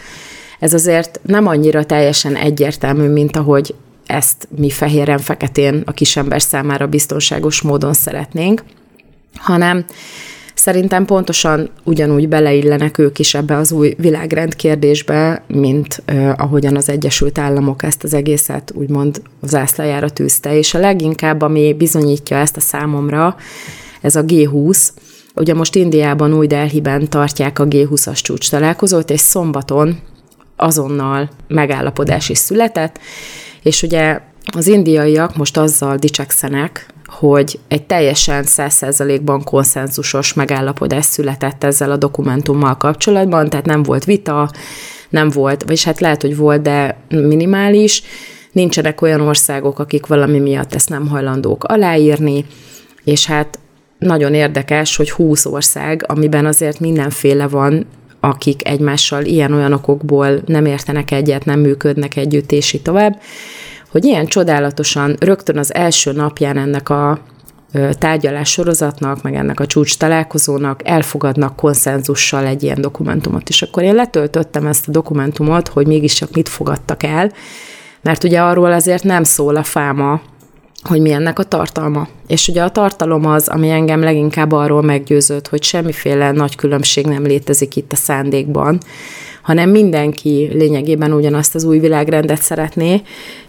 [0.58, 3.74] ez azért nem annyira teljesen egyértelmű, mint ahogy
[4.10, 8.62] ezt mi fehéren-feketén a kisember számára biztonságos módon szeretnénk,
[9.34, 9.84] hanem
[10.54, 16.88] szerintem pontosan ugyanúgy beleillenek ők is ebbe az új világrend kérdésbe, mint uh, ahogyan az
[16.88, 22.60] Egyesült Államok ezt az egészet úgymond zászlajára tűzte, és a leginkább, ami bizonyítja ezt a
[22.60, 23.36] számomra,
[24.00, 24.88] ez a G20,
[25.34, 29.98] Ugye most Indiában, új Delhiben tartják a G20-as csúcs találkozót, és szombaton
[30.60, 32.98] azonnal megállapodás is született,
[33.62, 34.20] és ugye
[34.52, 42.76] az indiaiak most azzal dicsekszenek, hogy egy teljesen 100%-ban konszenzusos megállapodás született ezzel a dokumentummal
[42.76, 44.50] kapcsolatban, tehát nem volt vita,
[45.08, 48.02] nem volt, vagy hát lehet, hogy volt, de minimális.
[48.52, 52.44] Nincsenek olyan országok, akik valami miatt ezt nem hajlandók aláírni,
[53.04, 53.58] és hát
[53.98, 57.86] nagyon érdekes, hogy 20 ország, amiben azért mindenféle van,
[58.20, 63.20] akik egymással ilyen-olyan okokból nem értenek egyet, nem működnek együtt, és így tovább,
[63.90, 67.18] hogy ilyen csodálatosan rögtön az első napján ennek a
[67.92, 73.48] tárgyalás sorozatnak, meg ennek a csúcs találkozónak elfogadnak konszenzussal egy ilyen dokumentumot.
[73.48, 77.32] És akkor én letöltöttem ezt a dokumentumot, hogy mégis csak mit fogadtak el,
[78.02, 80.20] mert ugye arról azért nem szól a fáma,
[80.82, 82.08] hogy mi ennek a tartalma.
[82.26, 87.22] És ugye a tartalom az, ami engem leginkább arról meggyőzött, hogy semmiféle nagy különbség nem
[87.22, 88.80] létezik itt a szándékban,
[89.42, 93.02] hanem mindenki lényegében ugyanazt az új világrendet szeretné,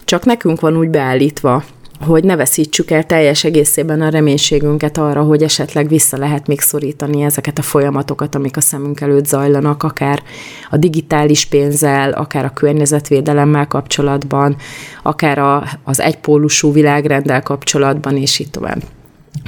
[0.05, 1.63] csak nekünk van úgy beállítva,
[2.05, 7.21] hogy ne veszítsük el teljes egészében a reménységünket arra, hogy esetleg vissza lehet még szorítani
[7.21, 10.23] ezeket a folyamatokat, amik a szemünk előtt zajlanak, akár
[10.69, 14.55] a digitális pénzzel, akár a környezetvédelemmel kapcsolatban,
[15.03, 18.81] akár a, az egypólusú világrenddel kapcsolatban, és így tovább.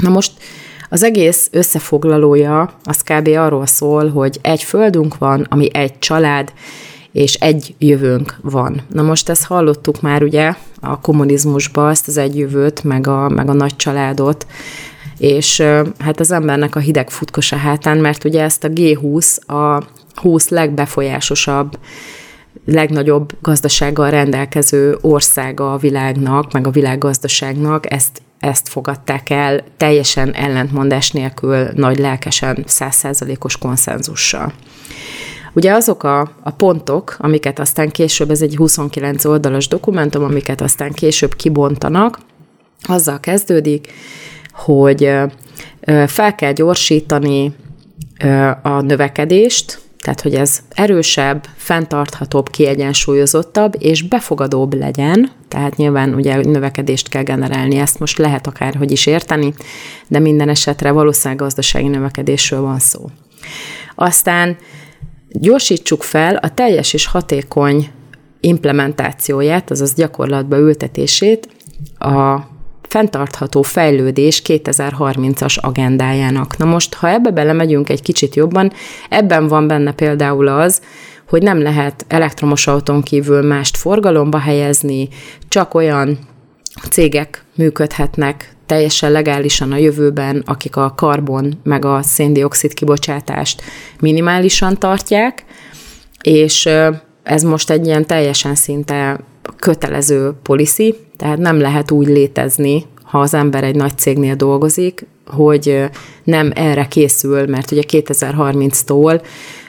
[0.01, 0.31] Na most
[0.89, 3.27] az egész összefoglalója az kb.
[3.27, 6.53] arról szól, hogy egy földünk van, ami egy család,
[7.13, 8.81] és egy jövőnk van.
[8.89, 13.49] Na most ezt hallottuk már ugye a kommunizmusban, ezt az egy jövőt, meg a, meg
[13.49, 14.47] a nagy családot,
[15.17, 15.63] és
[15.99, 20.49] hát az embernek a hideg futkos a hátán, mert ugye ezt a G20 a 20
[20.49, 21.77] legbefolyásosabb
[22.65, 31.11] legnagyobb gazdasággal rendelkező országa a világnak, meg a világgazdaságnak, ezt ezt fogadták el teljesen ellentmondás
[31.11, 34.53] nélkül, nagy lelkesen, százszázalékos konszenzussal.
[35.53, 40.91] Ugye azok a, a pontok, amiket aztán később, ez egy 29 oldalas dokumentum, amiket aztán
[40.91, 42.19] később kibontanak,
[42.83, 43.91] azzal kezdődik,
[44.53, 45.11] hogy
[46.07, 47.55] fel kell gyorsítani
[48.61, 57.09] a növekedést, tehát hogy ez erősebb, fenntarthatóbb, kiegyensúlyozottabb és befogadóbb legyen, tehát nyilván ugye növekedést
[57.09, 59.53] kell generálni, ezt most lehet akárhogy is érteni,
[60.07, 63.09] de minden esetre valószínűleg gazdasági növekedésről van szó.
[63.95, 64.57] Aztán
[65.33, 67.89] gyorsítsuk fel a teljes és hatékony
[68.39, 71.47] implementációját, azaz gyakorlatba ültetését
[71.97, 72.39] a
[72.81, 76.57] fenntartható fejlődés 2030-as agendájának.
[76.57, 78.71] Na most, ha ebbe belemegyünk egy kicsit jobban,
[79.09, 80.81] ebben van benne például az,
[81.27, 85.09] hogy nem lehet elektromos autón kívül mást forgalomba helyezni,
[85.47, 86.17] csak olyan
[86.89, 93.61] cégek működhetnek teljesen legálisan a jövőben, akik a karbon meg a széndiokszid kibocsátást
[93.99, 95.45] minimálisan tartják,
[96.21, 96.69] és
[97.23, 99.19] ez most egy ilyen teljesen szinte
[99.57, 105.89] kötelező policy, tehát nem lehet úgy létezni, ha az ember egy nagy cégnél dolgozik, hogy
[106.23, 109.21] nem erre készül, mert ugye 2030-tól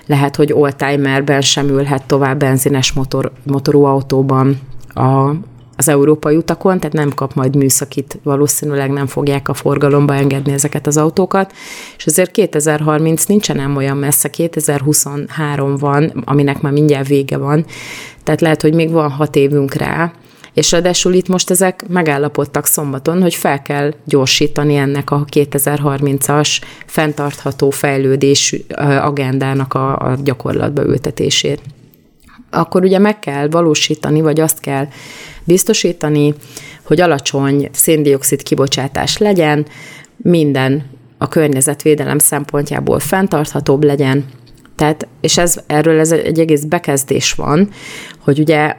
[0.06, 4.60] lehet, hogy oldtimerben sem ülhet tovább benzines motor, motorú autóban
[4.94, 5.30] a,
[5.76, 10.86] az európai utakon, tehát nem kap majd műszakit, valószínűleg nem fogják a forgalomba engedni ezeket
[10.86, 11.52] az autókat,
[11.96, 17.64] és azért 2030 nincsen nem olyan messze, 2023 van, aminek már mindjárt vége van,
[18.22, 20.12] tehát lehet, hogy még van hat évünk rá,
[20.54, 27.70] és ráadásul itt most ezek megállapodtak szombaton, hogy fel kell gyorsítani ennek a 2030-as fenntartható
[27.70, 28.56] fejlődés
[29.02, 31.60] agendának a, a gyakorlatba ültetését.
[32.54, 34.86] Akkor ugye meg kell valósítani, vagy azt kell
[35.44, 36.34] biztosítani,
[36.82, 39.66] hogy alacsony széndiokszid kibocsátás legyen
[40.16, 40.84] minden
[41.18, 44.24] a környezetvédelem szempontjából fenntarthatóbb legyen.
[44.76, 47.70] Tehát, és ez, erről ez egy egész bekezdés van,
[48.18, 48.74] hogy ugye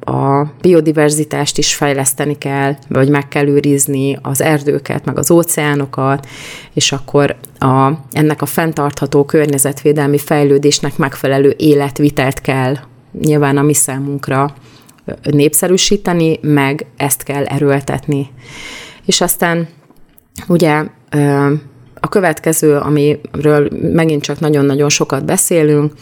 [0.00, 6.26] a biodiverzitást is fejleszteni kell, vagy meg kell őrizni az erdőket, meg az óceánokat,
[6.72, 12.76] és akkor a, ennek a fenntartható környezetvédelmi fejlődésnek megfelelő életvitelt kell
[13.20, 14.54] nyilván a mi számunkra
[15.22, 18.30] népszerűsíteni, meg ezt kell erőltetni.
[19.04, 19.68] És aztán
[20.48, 20.84] ugye
[22.00, 25.92] a következő, amiről megint csak nagyon-nagyon sokat beszélünk,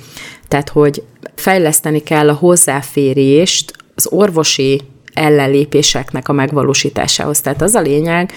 [0.49, 1.03] tehát hogy
[1.35, 4.81] fejleszteni kell a hozzáférést az orvosi
[5.15, 7.41] ellenlépéseknek a megvalósításához.
[7.41, 8.33] Tehát az a lényeg,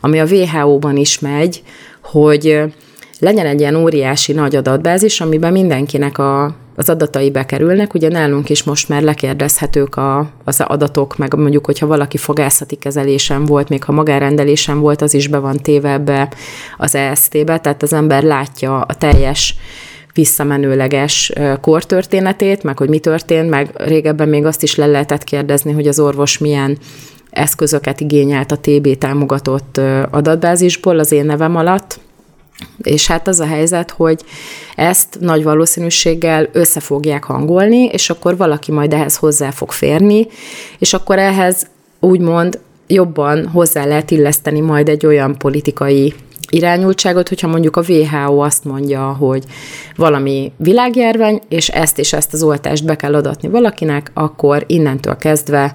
[0.00, 1.62] ami a WHO-ban is megy,
[2.02, 2.62] hogy
[3.18, 7.94] legyen egy ilyen óriási nagy adatbázis, amiben mindenkinek a, az adatai bekerülnek.
[7.94, 13.44] Ugye nálunk is most már lekérdezhetők a, az adatok, meg mondjuk, hogyha valaki fogászati kezelésen
[13.44, 16.32] volt, még ha magárendelésen volt, az is be van téve ebbe
[16.76, 19.54] az EST-be, tehát az ember látja a teljes
[20.14, 25.88] visszamenőleges kortörténetét, meg hogy mi történt, meg régebben még azt is le lehetett kérdezni, hogy
[25.88, 26.78] az orvos milyen
[27.30, 32.00] eszközöket igényelt a TB támogatott adatbázisból az én nevem alatt,
[32.82, 34.24] és hát az a helyzet, hogy
[34.76, 40.26] ezt nagy valószínűséggel össze fogják hangolni, és akkor valaki majd ehhez hozzá fog férni,
[40.78, 41.66] és akkor ehhez
[42.00, 46.14] úgymond jobban hozzá lehet illeszteni majd egy olyan politikai
[46.52, 49.44] irányultságot, hogyha mondjuk a WHO azt mondja, hogy
[49.96, 55.74] valami világjárvány, és ezt és ezt az oltást be kell adatni valakinek, akkor innentől kezdve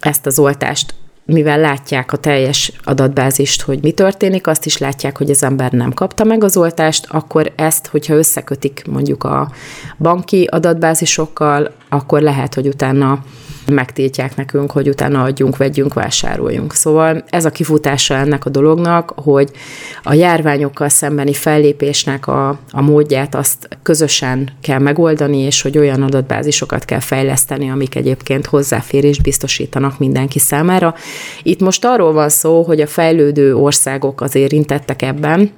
[0.00, 0.94] ezt az oltást
[1.32, 5.92] mivel látják a teljes adatbázist, hogy mi történik, azt is látják, hogy az ember nem
[5.92, 9.50] kapta meg az oltást, akkor ezt, hogyha összekötik mondjuk a
[9.98, 13.18] banki adatbázisokkal, akkor lehet, hogy utána
[13.70, 16.74] megtiltják nekünk, hogy utána adjunk, vegyünk, vásároljunk.
[16.74, 19.50] Szóval ez a kifutása ennek a dolognak, hogy
[20.02, 26.84] a járványokkal szembeni fellépésnek a, a módját azt közösen kell megoldani, és hogy olyan adatbázisokat
[26.84, 30.94] kell fejleszteni, amik egyébként hozzáférés biztosítanak mindenki számára.
[31.42, 35.50] Itt most arról van szó, hogy a fejlődő országok az érintettek ebben,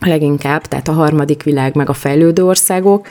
[0.00, 3.06] leginkább, tehát a harmadik világ meg a fejlődő országok,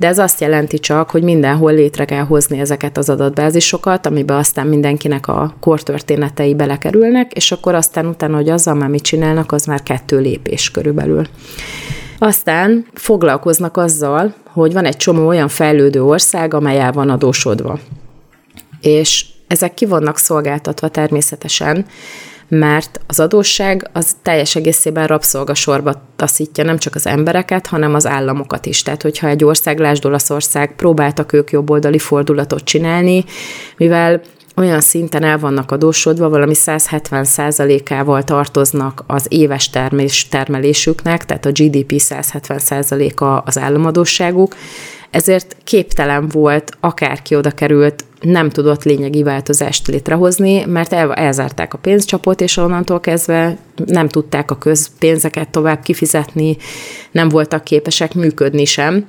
[0.00, 4.66] de ez azt jelenti csak, hogy mindenhol létre kell hozni ezeket az adatbázisokat, amiben aztán
[4.66, 9.82] mindenkinek a kortörténetei belekerülnek, és akkor aztán utána, hogy azzal már mit csinálnak, az már
[9.82, 11.26] kettő lépés körülbelül.
[12.18, 17.78] Aztán foglalkoznak azzal, hogy van egy csomó olyan fejlődő ország, amely el van adósodva.
[18.80, 21.86] És ezek ki vannak szolgáltatva természetesen
[22.50, 28.66] mert az adósság az teljes egészében rabszolgasorba taszítja nem csak az embereket, hanem az államokat
[28.66, 28.82] is.
[28.82, 33.24] Tehát, hogyha egy ország, lásd Olaszország, próbáltak ők jobboldali fordulatot csinálni,
[33.76, 34.20] mivel
[34.56, 41.50] olyan szinten el vannak adósodva, valami 170% ával tartoznak az éves termés, termelésüknek, tehát a
[41.50, 44.54] GDP 170 a az államadóságuk,
[45.10, 51.78] ezért képtelen volt, akárki oda került, nem tudott lényegi változást létrehozni, mert el, elzárták a
[51.78, 56.56] pénzcsapot, és onnantól kezdve nem tudták a közpénzeket tovább kifizetni,
[57.10, 59.08] nem voltak képesek működni sem.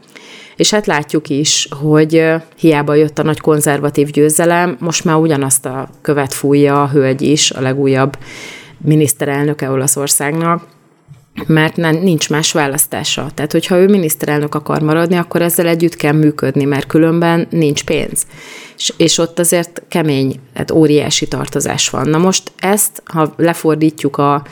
[0.55, 2.25] És hát látjuk is, hogy
[2.57, 7.51] hiába jött a nagy konzervatív győzelem, most már ugyanazt a követ fújja a hölgy is,
[7.51, 8.17] a legújabb
[8.77, 10.67] miniszterelnöke Olaszországnak,
[11.47, 13.29] mert nem, nincs más választása.
[13.33, 18.25] Tehát, hogyha ő miniszterelnök akar maradni, akkor ezzel együtt kell működni, mert különben nincs pénz.
[18.77, 22.09] És, és ott azért kemény, tehát óriási tartozás van.
[22.09, 24.43] Na most ezt, ha lefordítjuk a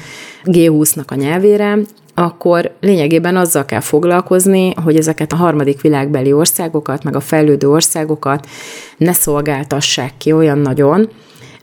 [0.46, 1.78] G20-nak a nyelvére,
[2.14, 8.48] akkor lényegében azzal kell foglalkozni, hogy ezeket a harmadik világbeli országokat, meg a fejlődő országokat
[8.98, 11.10] ne szolgáltassák ki olyan nagyon.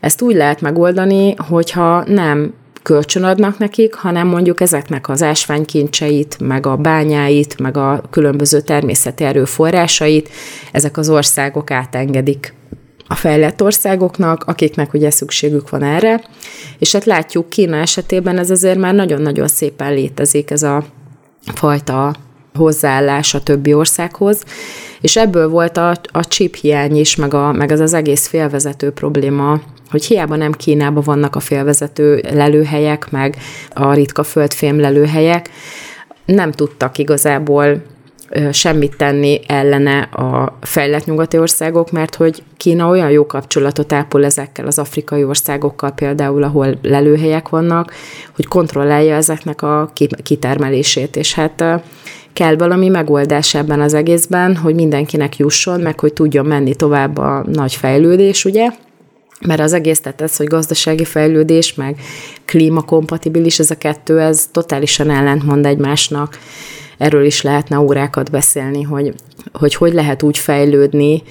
[0.01, 2.53] Ezt úgy lehet megoldani, hogyha nem
[2.87, 10.29] kölcsönadnak nekik, hanem mondjuk ezeknek az ásványkincseit, meg a bányáit, meg a különböző természeti erőforrásait
[10.73, 12.55] ezek az országok átengedik
[13.09, 16.21] a fejlett országoknak, akiknek ugye szükségük van erre,
[16.79, 20.85] és hát látjuk Kína esetében ez azért már nagyon-nagyon szépen létezik ez a
[21.55, 22.15] fajta
[22.55, 24.43] hozzáállás a többi országhoz,
[25.01, 28.91] és ebből volt a, a chip hiány is, meg, a, meg ez az egész félvezető
[28.91, 33.37] probléma hogy hiába nem Kínában vannak a félvezető lelőhelyek, meg
[33.75, 35.51] a ritka földfém lelőhelyek,
[36.25, 37.83] nem tudtak igazából
[38.53, 44.67] semmit tenni ellene a fejlett nyugati országok, mert hogy Kína olyan jó kapcsolatot ápol ezekkel
[44.67, 47.93] az afrikai országokkal, például, ahol lelőhelyek vannak,
[48.35, 49.91] hogy kontrollálja ezeknek a
[50.23, 51.65] kitermelését, és hát
[52.33, 57.45] kell valami megoldás ebben az egészben, hogy mindenkinek jusson, meg hogy tudjon menni tovább a
[57.53, 58.69] nagy fejlődés, ugye?
[59.41, 62.01] Mert az egész, tehát ez, hogy gazdasági fejlődés, meg
[62.45, 66.39] klímakompatibilis, ez a kettő, ez totálisan ellentmond egymásnak.
[66.99, 69.15] Erről is lehetne órákat beszélni, hogy
[69.53, 71.23] hogy, hogy lehet úgy fejlődni,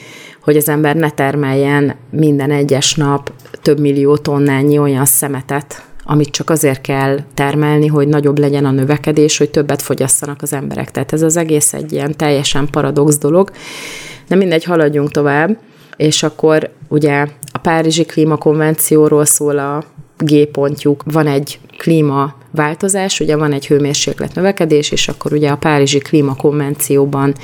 [0.41, 3.31] hogy az ember ne termeljen minden egyes nap
[3.61, 9.37] több millió tonnányi olyan szemetet, amit csak azért kell termelni, hogy nagyobb legyen a növekedés,
[9.37, 10.91] hogy többet fogyasszanak az emberek.
[10.91, 13.51] Tehát ez az egész egy ilyen teljesen paradox dolog.
[14.27, 15.57] De mindegy, haladjunk tovább,
[15.97, 17.27] és akkor ugye
[17.65, 19.83] Párizsi Klímakonvencióról szól a
[20.17, 25.57] G pontjuk, van egy klíma változás, ugye van egy hőmérséklet növekedés, és akkor ugye a
[25.57, 27.35] Párizsi Klímakonvencióban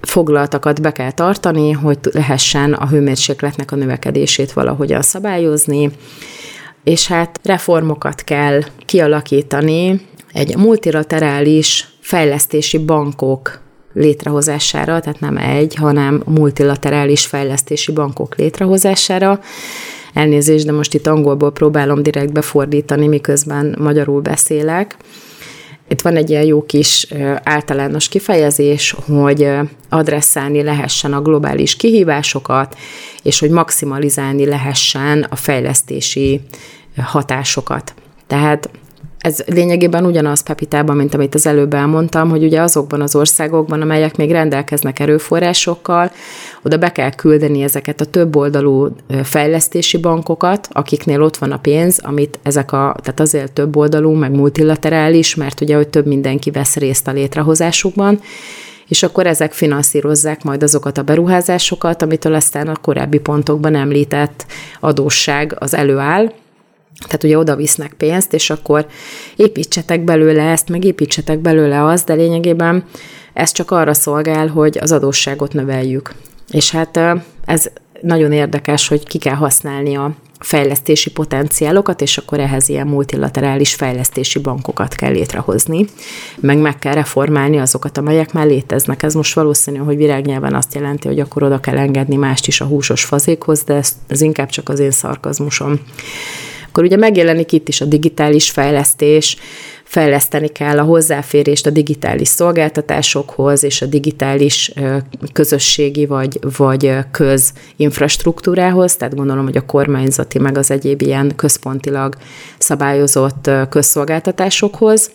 [0.00, 5.90] foglaltakat be kell tartani, hogy lehessen a hőmérsékletnek a növekedését valahogyan szabályozni,
[6.84, 10.00] és hát reformokat kell kialakítani.
[10.32, 13.60] Egy multilaterális fejlesztési bankok
[13.92, 19.40] létrehozására, tehát nem egy, hanem multilaterális fejlesztési bankok létrehozására.
[20.14, 24.96] Elnézést, de most itt angolból próbálom direkt befordítani, miközben magyarul beszélek.
[25.88, 27.06] Itt van egy ilyen jó kis
[27.42, 29.48] általános kifejezés, hogy
[29.88, 32.76] adresszálni lehessen a globális kihívásokat,
[33.22, 36.40] és hogy maximalizálni lehessen a fejlesztési
[36.96, 37.94] hatásokat.
[38.26, 38.70] Tehát
[39.18, 44.16] ez lényegében ugyanaz Pepitában, mint amit az előbb elmondtam, hogy ugye azokban az országokban, amelyek
[44.16, 46.10] még rendelkeznek erőforrásokkal,
[46.62, 48.88] oda be kell küldeni ezeket a több oldalú
[49.22, 54.30] fejlesztési bankokat, akiknél ott van a pénz, amit ezek a, tehát azért több oldalú, meg
[54.30, 58.20] multilaterális, mert ugye, hogy több mindenki vesz részt a létrehozásukban,
[58.88, 64.46] és akkor ezek finanszírozzák majd azokat a beruházásokat, amitől aztán a korábbi pontokban említett
[64.80, 66.32] adósság az előáll,
[67.04, 68.86] tehát ugye oda visznek pénzt, és akkor
[69.36, 72.84] építsetek belőle ezt, meg építsetek belőle azt, de lényegében
[73.32, 76.14] ez csak arra szolgál, hogy az adósságot növeljük.
[76.50, 77.00] És hát
[77.44, 77.70] ez
[78.00, 84.38] nagyon érdekes, hogy ki kell használni a fejlesztési potenciálokat, és akkor ehhez ilyen multilaterális fejlesztési
[84.38, 85.86] bankokat kell létrehozni,
[86.40, 89.02] meg meg kell reformálni azokat, amelyek már léteznek.
[89.02, 92.64] Ez most valószínű, hogy virágnyelven azt jelenti, hogy akkor oda kell engedni mást is a
[92.64, 95.80] húsos fazékhoz, de ez, ez inkább csak az én szarkazmusom.
[96.78, 99.36] Akkor ugye megjelenik itt is a digitális fejlesztés,
[99.84, 104.72] fejleszteni kell a hozzáférést a digitális szolgáltatásokhoz és a digitális
[105.32, 112.14] közösségi vagy, vagy közinfrastruktúrához, tehát gondolom, hogy a kormányzati meg az egyéb ilyen központilag
[112.58, 115.10] szabályozott közszolgáltatásokhoz,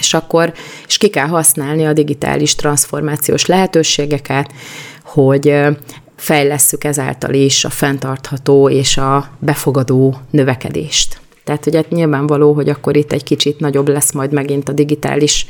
[0.00, 0.52] és akkor
[0.86, 4.52] és ki kell használni a digitális transformációs lehetőségeket,
[5.04, 5.54] hogy
[6.16, 11.20] fejlesszük ezáltal is a fenntartható és a befogadó növekedést.
[11.44, 15.46] Tehát ugye nyilvánvaló, hogy akkor itt egy kicsit nagyobb lesz majd megint a digitális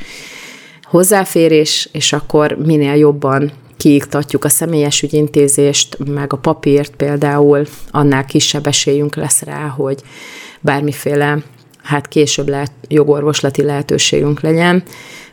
[0.82, 8.66] hozzáférés, és akkor minél jobban kiiktatjuk a személyes ügyintézést, meg a papírt például, annál kisebb
[8.66, 10.02] esélyünk lesz rá, hogy
[10.60, 11.38] bármiféle,
[11.82, 14.82] hát később lehet jogorvoslati lehetőségünk legyen,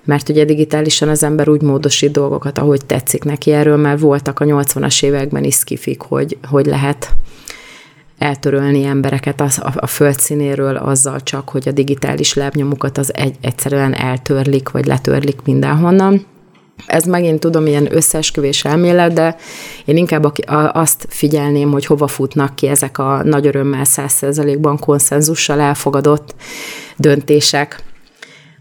[0.06, 3.52] mert ugye digitálisan az ember úgy módosít dolgokat, ahogy tetszik neki.
[3.52, 7.16] Erről már voltak a 80-as években is kifik, hogy, hogy lehet
[8.18, 14.70] eltörölni embereket a, a földszínéről azzal csak, hogy a digitális lábnyomukat az egy, egyszerűen eltörlik,
[14.70, 16.26] vagy letörlik mindenhonnan.
[16.86, 19.36] Ez megint tudom, ilyen összeesküvés elmélet, de
[19.86, 20.34] én inkább
[20.74, 26.36] azt figyelném, hogy hova futnak ki ezek a nagy örömmel 100%-ban konszenzussal elfogadott
[26.98, 27.93] döntések.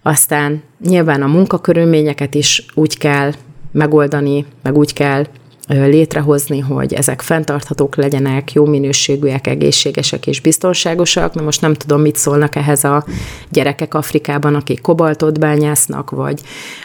[0.03, 3.33] Aztán nyilván a munkakörülményeket is úgy kell
[3.73, 5.27] megoldani, meg úgy kell
[5.69, 11.35] létrehozni, hogy ezek fenntarthatók legyenek, jó minőségűek, egészségesek és biztonságosak.
[11.35, 13.05] Na most nem tudom, mit szólnak ehhez a
[13.51, 16.41] gyerekek Afrikában, akik kobaltot bányásznak, vagy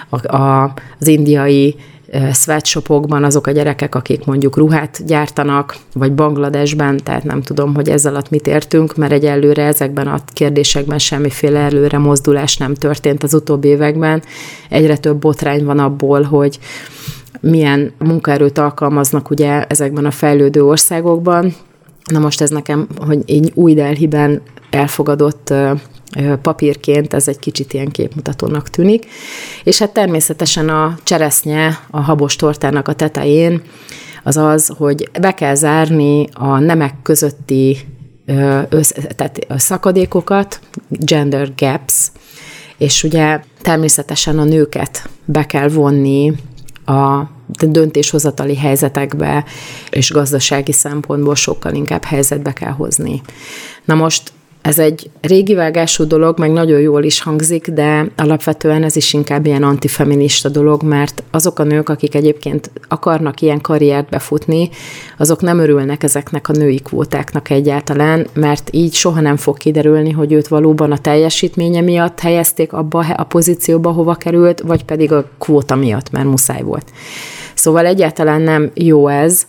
[0.09, 1.75] a, a, az indiai
[2.33, 8.11] sweatshopokban azok a gyerekek, akik mondjuk ruhát gyártanak, vagy Bangladesben, tehát nem tudom, hogy ezzel
[8.11, 13.67] alatt mit értünk, mert egyelőre ezekben a kérdésekben semmiféle előre mozdulás nem történt az utóbbi
[13.67, 14.23] években.
[14.69, 16.59] Egyre több botrány van abból, hogy
[17.39, 21.55] milyen munkaerőt alkalmaznak ugye ezekben a fejlődő országokban.
[22.11, 25.53] Na most ez nekem, hogy így új Delhiben elfogadott
[26.41, 29.05] papírként ez egy kicsit ilyen képmutatónak tűnik.
[29.63, 33.61] És hát természetesen a cseresznye a habos tortának a tetején
[34.23, 37.77] az az, hogy be kell zárni a nemek közötti
[38.69, 40.59] össz, tehát a szakadékokat,
[40.89, 42.11] gender gaps,
[42.77, 46.33] és ugye természetesen a nőket be kell vonni
[46.85, 47.21] a
[47.59, 49.45] döntéshozatali helyzetekbe
[49.89, 53.21] és gazdasági szempontból sokkal inkább helyzetbe kell hozni.
[53.85, 54.31] Na most
[54.67, 59.45] Ez egy régi vágású dolog, meg nagyon jól is hangzik, de alapvetően ez is inkább
[59.45, 64.69] ilyen antifeminista dolog, mert azok a nők, akik egyébként akarnak ilyen karriert befutni,
[65.17, 70.33] azok nem örülnek ezeknek a női kvótáknak egyáltalán, mert így soha nem fog kiderülni, hogy
[70.33, 75.75] őt valóban a teljesítménye miatt helyezték abba a pozícióba, hova került, vagy pedig a kvóta
[75.75, 76.91] miatt, mert muszáj volt.
[77.53, 79.47] Szóval egyáltalán nem jó ez,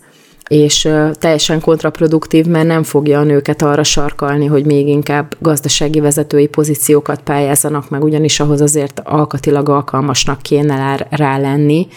[0.49, 6.47] és teljesen kontraproduktív, mert nem fogja a nőket arra sarkalni, hogy még inkább gazdasági vezetői
[6.47, 11.87] pozíciókat pályázzanak meg, ugyanis ahhoz azért alkatilag alkalmasnak kéne rá lenni,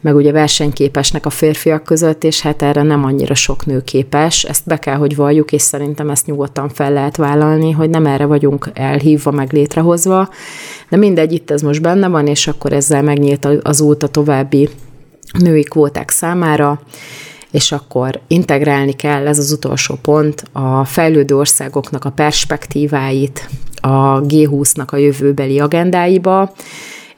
[0.00, 4.44] meg ugye versenyképesnek a férfiak között, és hát erre nem annyira sok nő képes.
[4.44, 8.24] Ezt be kell, hogy valljuk, és szerintem ezt nyugodtan fel lehet vállalni, hogy nem erre
[8.24, 10.28] vagyunk elhívva, meg létrehozva.
[10.88, 14.68] De mindegy, itt ez most benne van, és akkor ezzel megnyílt az út a további
[15.38, 16.80] női kvóták számára
[17.50, 23.48] és akkor integrálni kell, ez az utolsó pont, a fejlődő országoknak a perspektíváit
[23.80, 26.52] a G20-nak a jövőbeli agendáiba,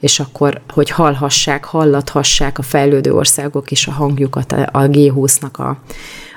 [0.03, 5.77] és akkor, hogy hallhassák, hallathassák a fejlődő országok is a hangjukat a G20-nak a,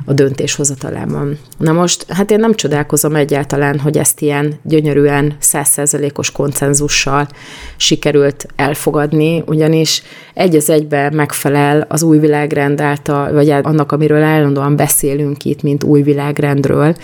[0.04, 1.38] a döntéshozatalában.
[1.58, 7.28] Na most, hát én nem csodálkozom egyáltalán, hogy ezt ilyen gyönyörűen százszerzelékos konszenzussal
[7.76, 10.02] sikerült elfogadni, ugyanis
[10.34, 15.84] egy az egybe megfelel az új világrend által, vagy annak, amiről állandóan beszélünk itt, mint
[15.84, 16.96] új világrendről,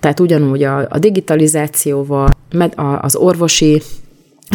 [0.00, 2.28] tehát ugyanúgy a, a digitalizációval,
[3.00, 3.82] az orvosi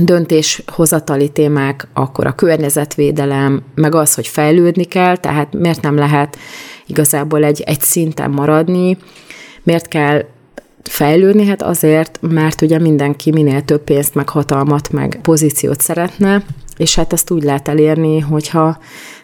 [0.03, 6.37] döntéshozatali témák, akkor a környezetvédelem, meg az, hogy fejlődni kell, tehát miért nem lehet
[6.85, 8.97] igazából egy, egy szinten maradni,
[9.63, 10.25] miért kell
[10.83, 11.45] fejlődni?
[11.45, 16.43] Hát azért, mert ugye mindenki minél több pénzt, meg hatalmat, meg pozíciót szeretne,
[16.77, 18.77] és hát ezt úgy lehet elérni, hogyha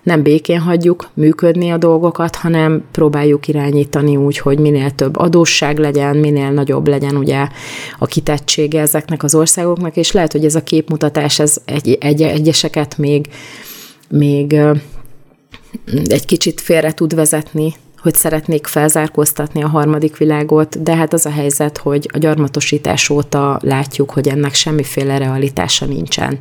[0.03, 6.17] nem békén hagyjuk működni a dolgokat, hanem próbáljuk irányítani úgy, hogy minél több adósság legyen,
[6.17, 7.47] minél nagyobb legyen ugye
[7.99, 12.97] a kitettsége ezeknek az országoknak, és lehet, hogy ez a képmutatás ez egy, egy, egyeseket
[12.97, 13.29] még,
[14.09, 14.59] még
[16.07, 21.31] egy kicsit félre tud vezetni, hogy szeretnék felzárkóztatni a harmadik világot, de hát az a
[21.31, 26.39] helyzet, hogy a gyarmatosítás óta látjuk, hogy ennek semmiféle realitása nincsen.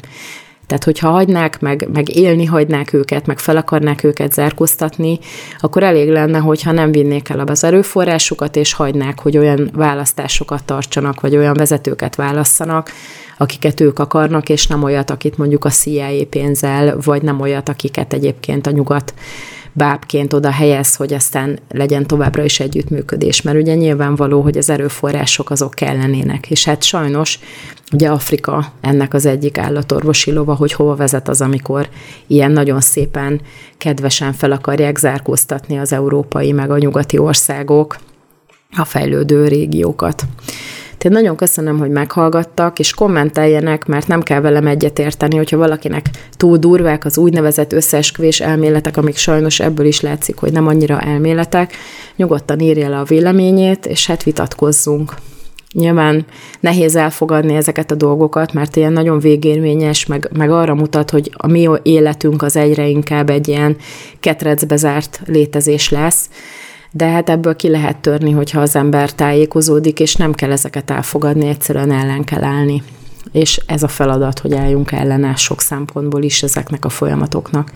[0.71, 5.18] Tehát, hogyha hagynák, meg, meg élni hagynák őket, meg fel akarnák őket zárkóztatni,
[5.61, 11.21] akkor elég lenne, hogyha nem vinnék el az erőforrásukat, és hagynák, hogy olyan választásokat tartsanak,
[11.21, 12.91] vagy olyan vezetőket válasszanak,
[13.39, 18.12] akiket ők akarnak, és nem olyat, akit mondjuk a CIA pénzzel, vagy nem olyat, akiket
[18.12, 19.14] egyébként a nyugat
[19.73, 25.51] bábként oda helyez, hogy aztán legyen továbbra is együttműködés, mert ugye nyilvánvaló, hogy az erőforrások
[25.51, 27.39] azok kellenének, és hát sajnos
[27.93, 31.89] ugye Afrika ennek az egyik állatorvosi lova, hogy hova vezet az, amikor
[32.27, 33.41] ilyen nagyon szépen,
[33.79, 37.97] kedvesen fel akarják zárkóztatni az európai meg a nyugati országok
[38.77, 40.25] a fejlődő régiókat.
[41.01, 46.57] Tehát nagyon köszönöm, hogy meghallgattak, és kommenteljenek, mert nem kell velem egyetérteni, hogyha valakinek túl
[46.57, 51.74] durvák az úgynevezett összeesküvés elméletek, amik sajnos ebből is látszik, hogy nem annyira elméletek,
[52.16, 55.14] nyugodtan írja le a véleményét, és hát vitatkozzunk.
[55.72, 56.24] Nyilván
[56.61, 61.46] nehéz elfogadni ezeket a dolgokat, mert ilyen nagyon végérvényes, meg, meg arra mutat, hogy a
[61.46, 63.76] mi életünk az egyre inkább egy ilyen
[64.20, 66.28] ketrecbe zárt létezés lesz,
[66.93, 71.49] de hát ebből ki lehet törni, hogyha az ember tájékozódik, és nem kell ezeket elfogadni,
[71.49, 72.82] egyszerűen ellen kell állni.
[73.32, 77.72] És ez a feladat, hogy álljunk ellene sok szempontból is ezeknek a folyamatoknak.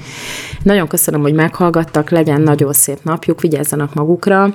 [0.63, 4.55] Nagyon köszönöm, hogy meghallgattak, legyen nagyon szép napjuk, vigyázzanak magukra,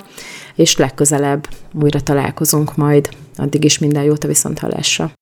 [0.54, 3.08] és legközelebb újra találkozunk majd.
[3.36, 5.10] Addig is minden jót a viszonthallásra.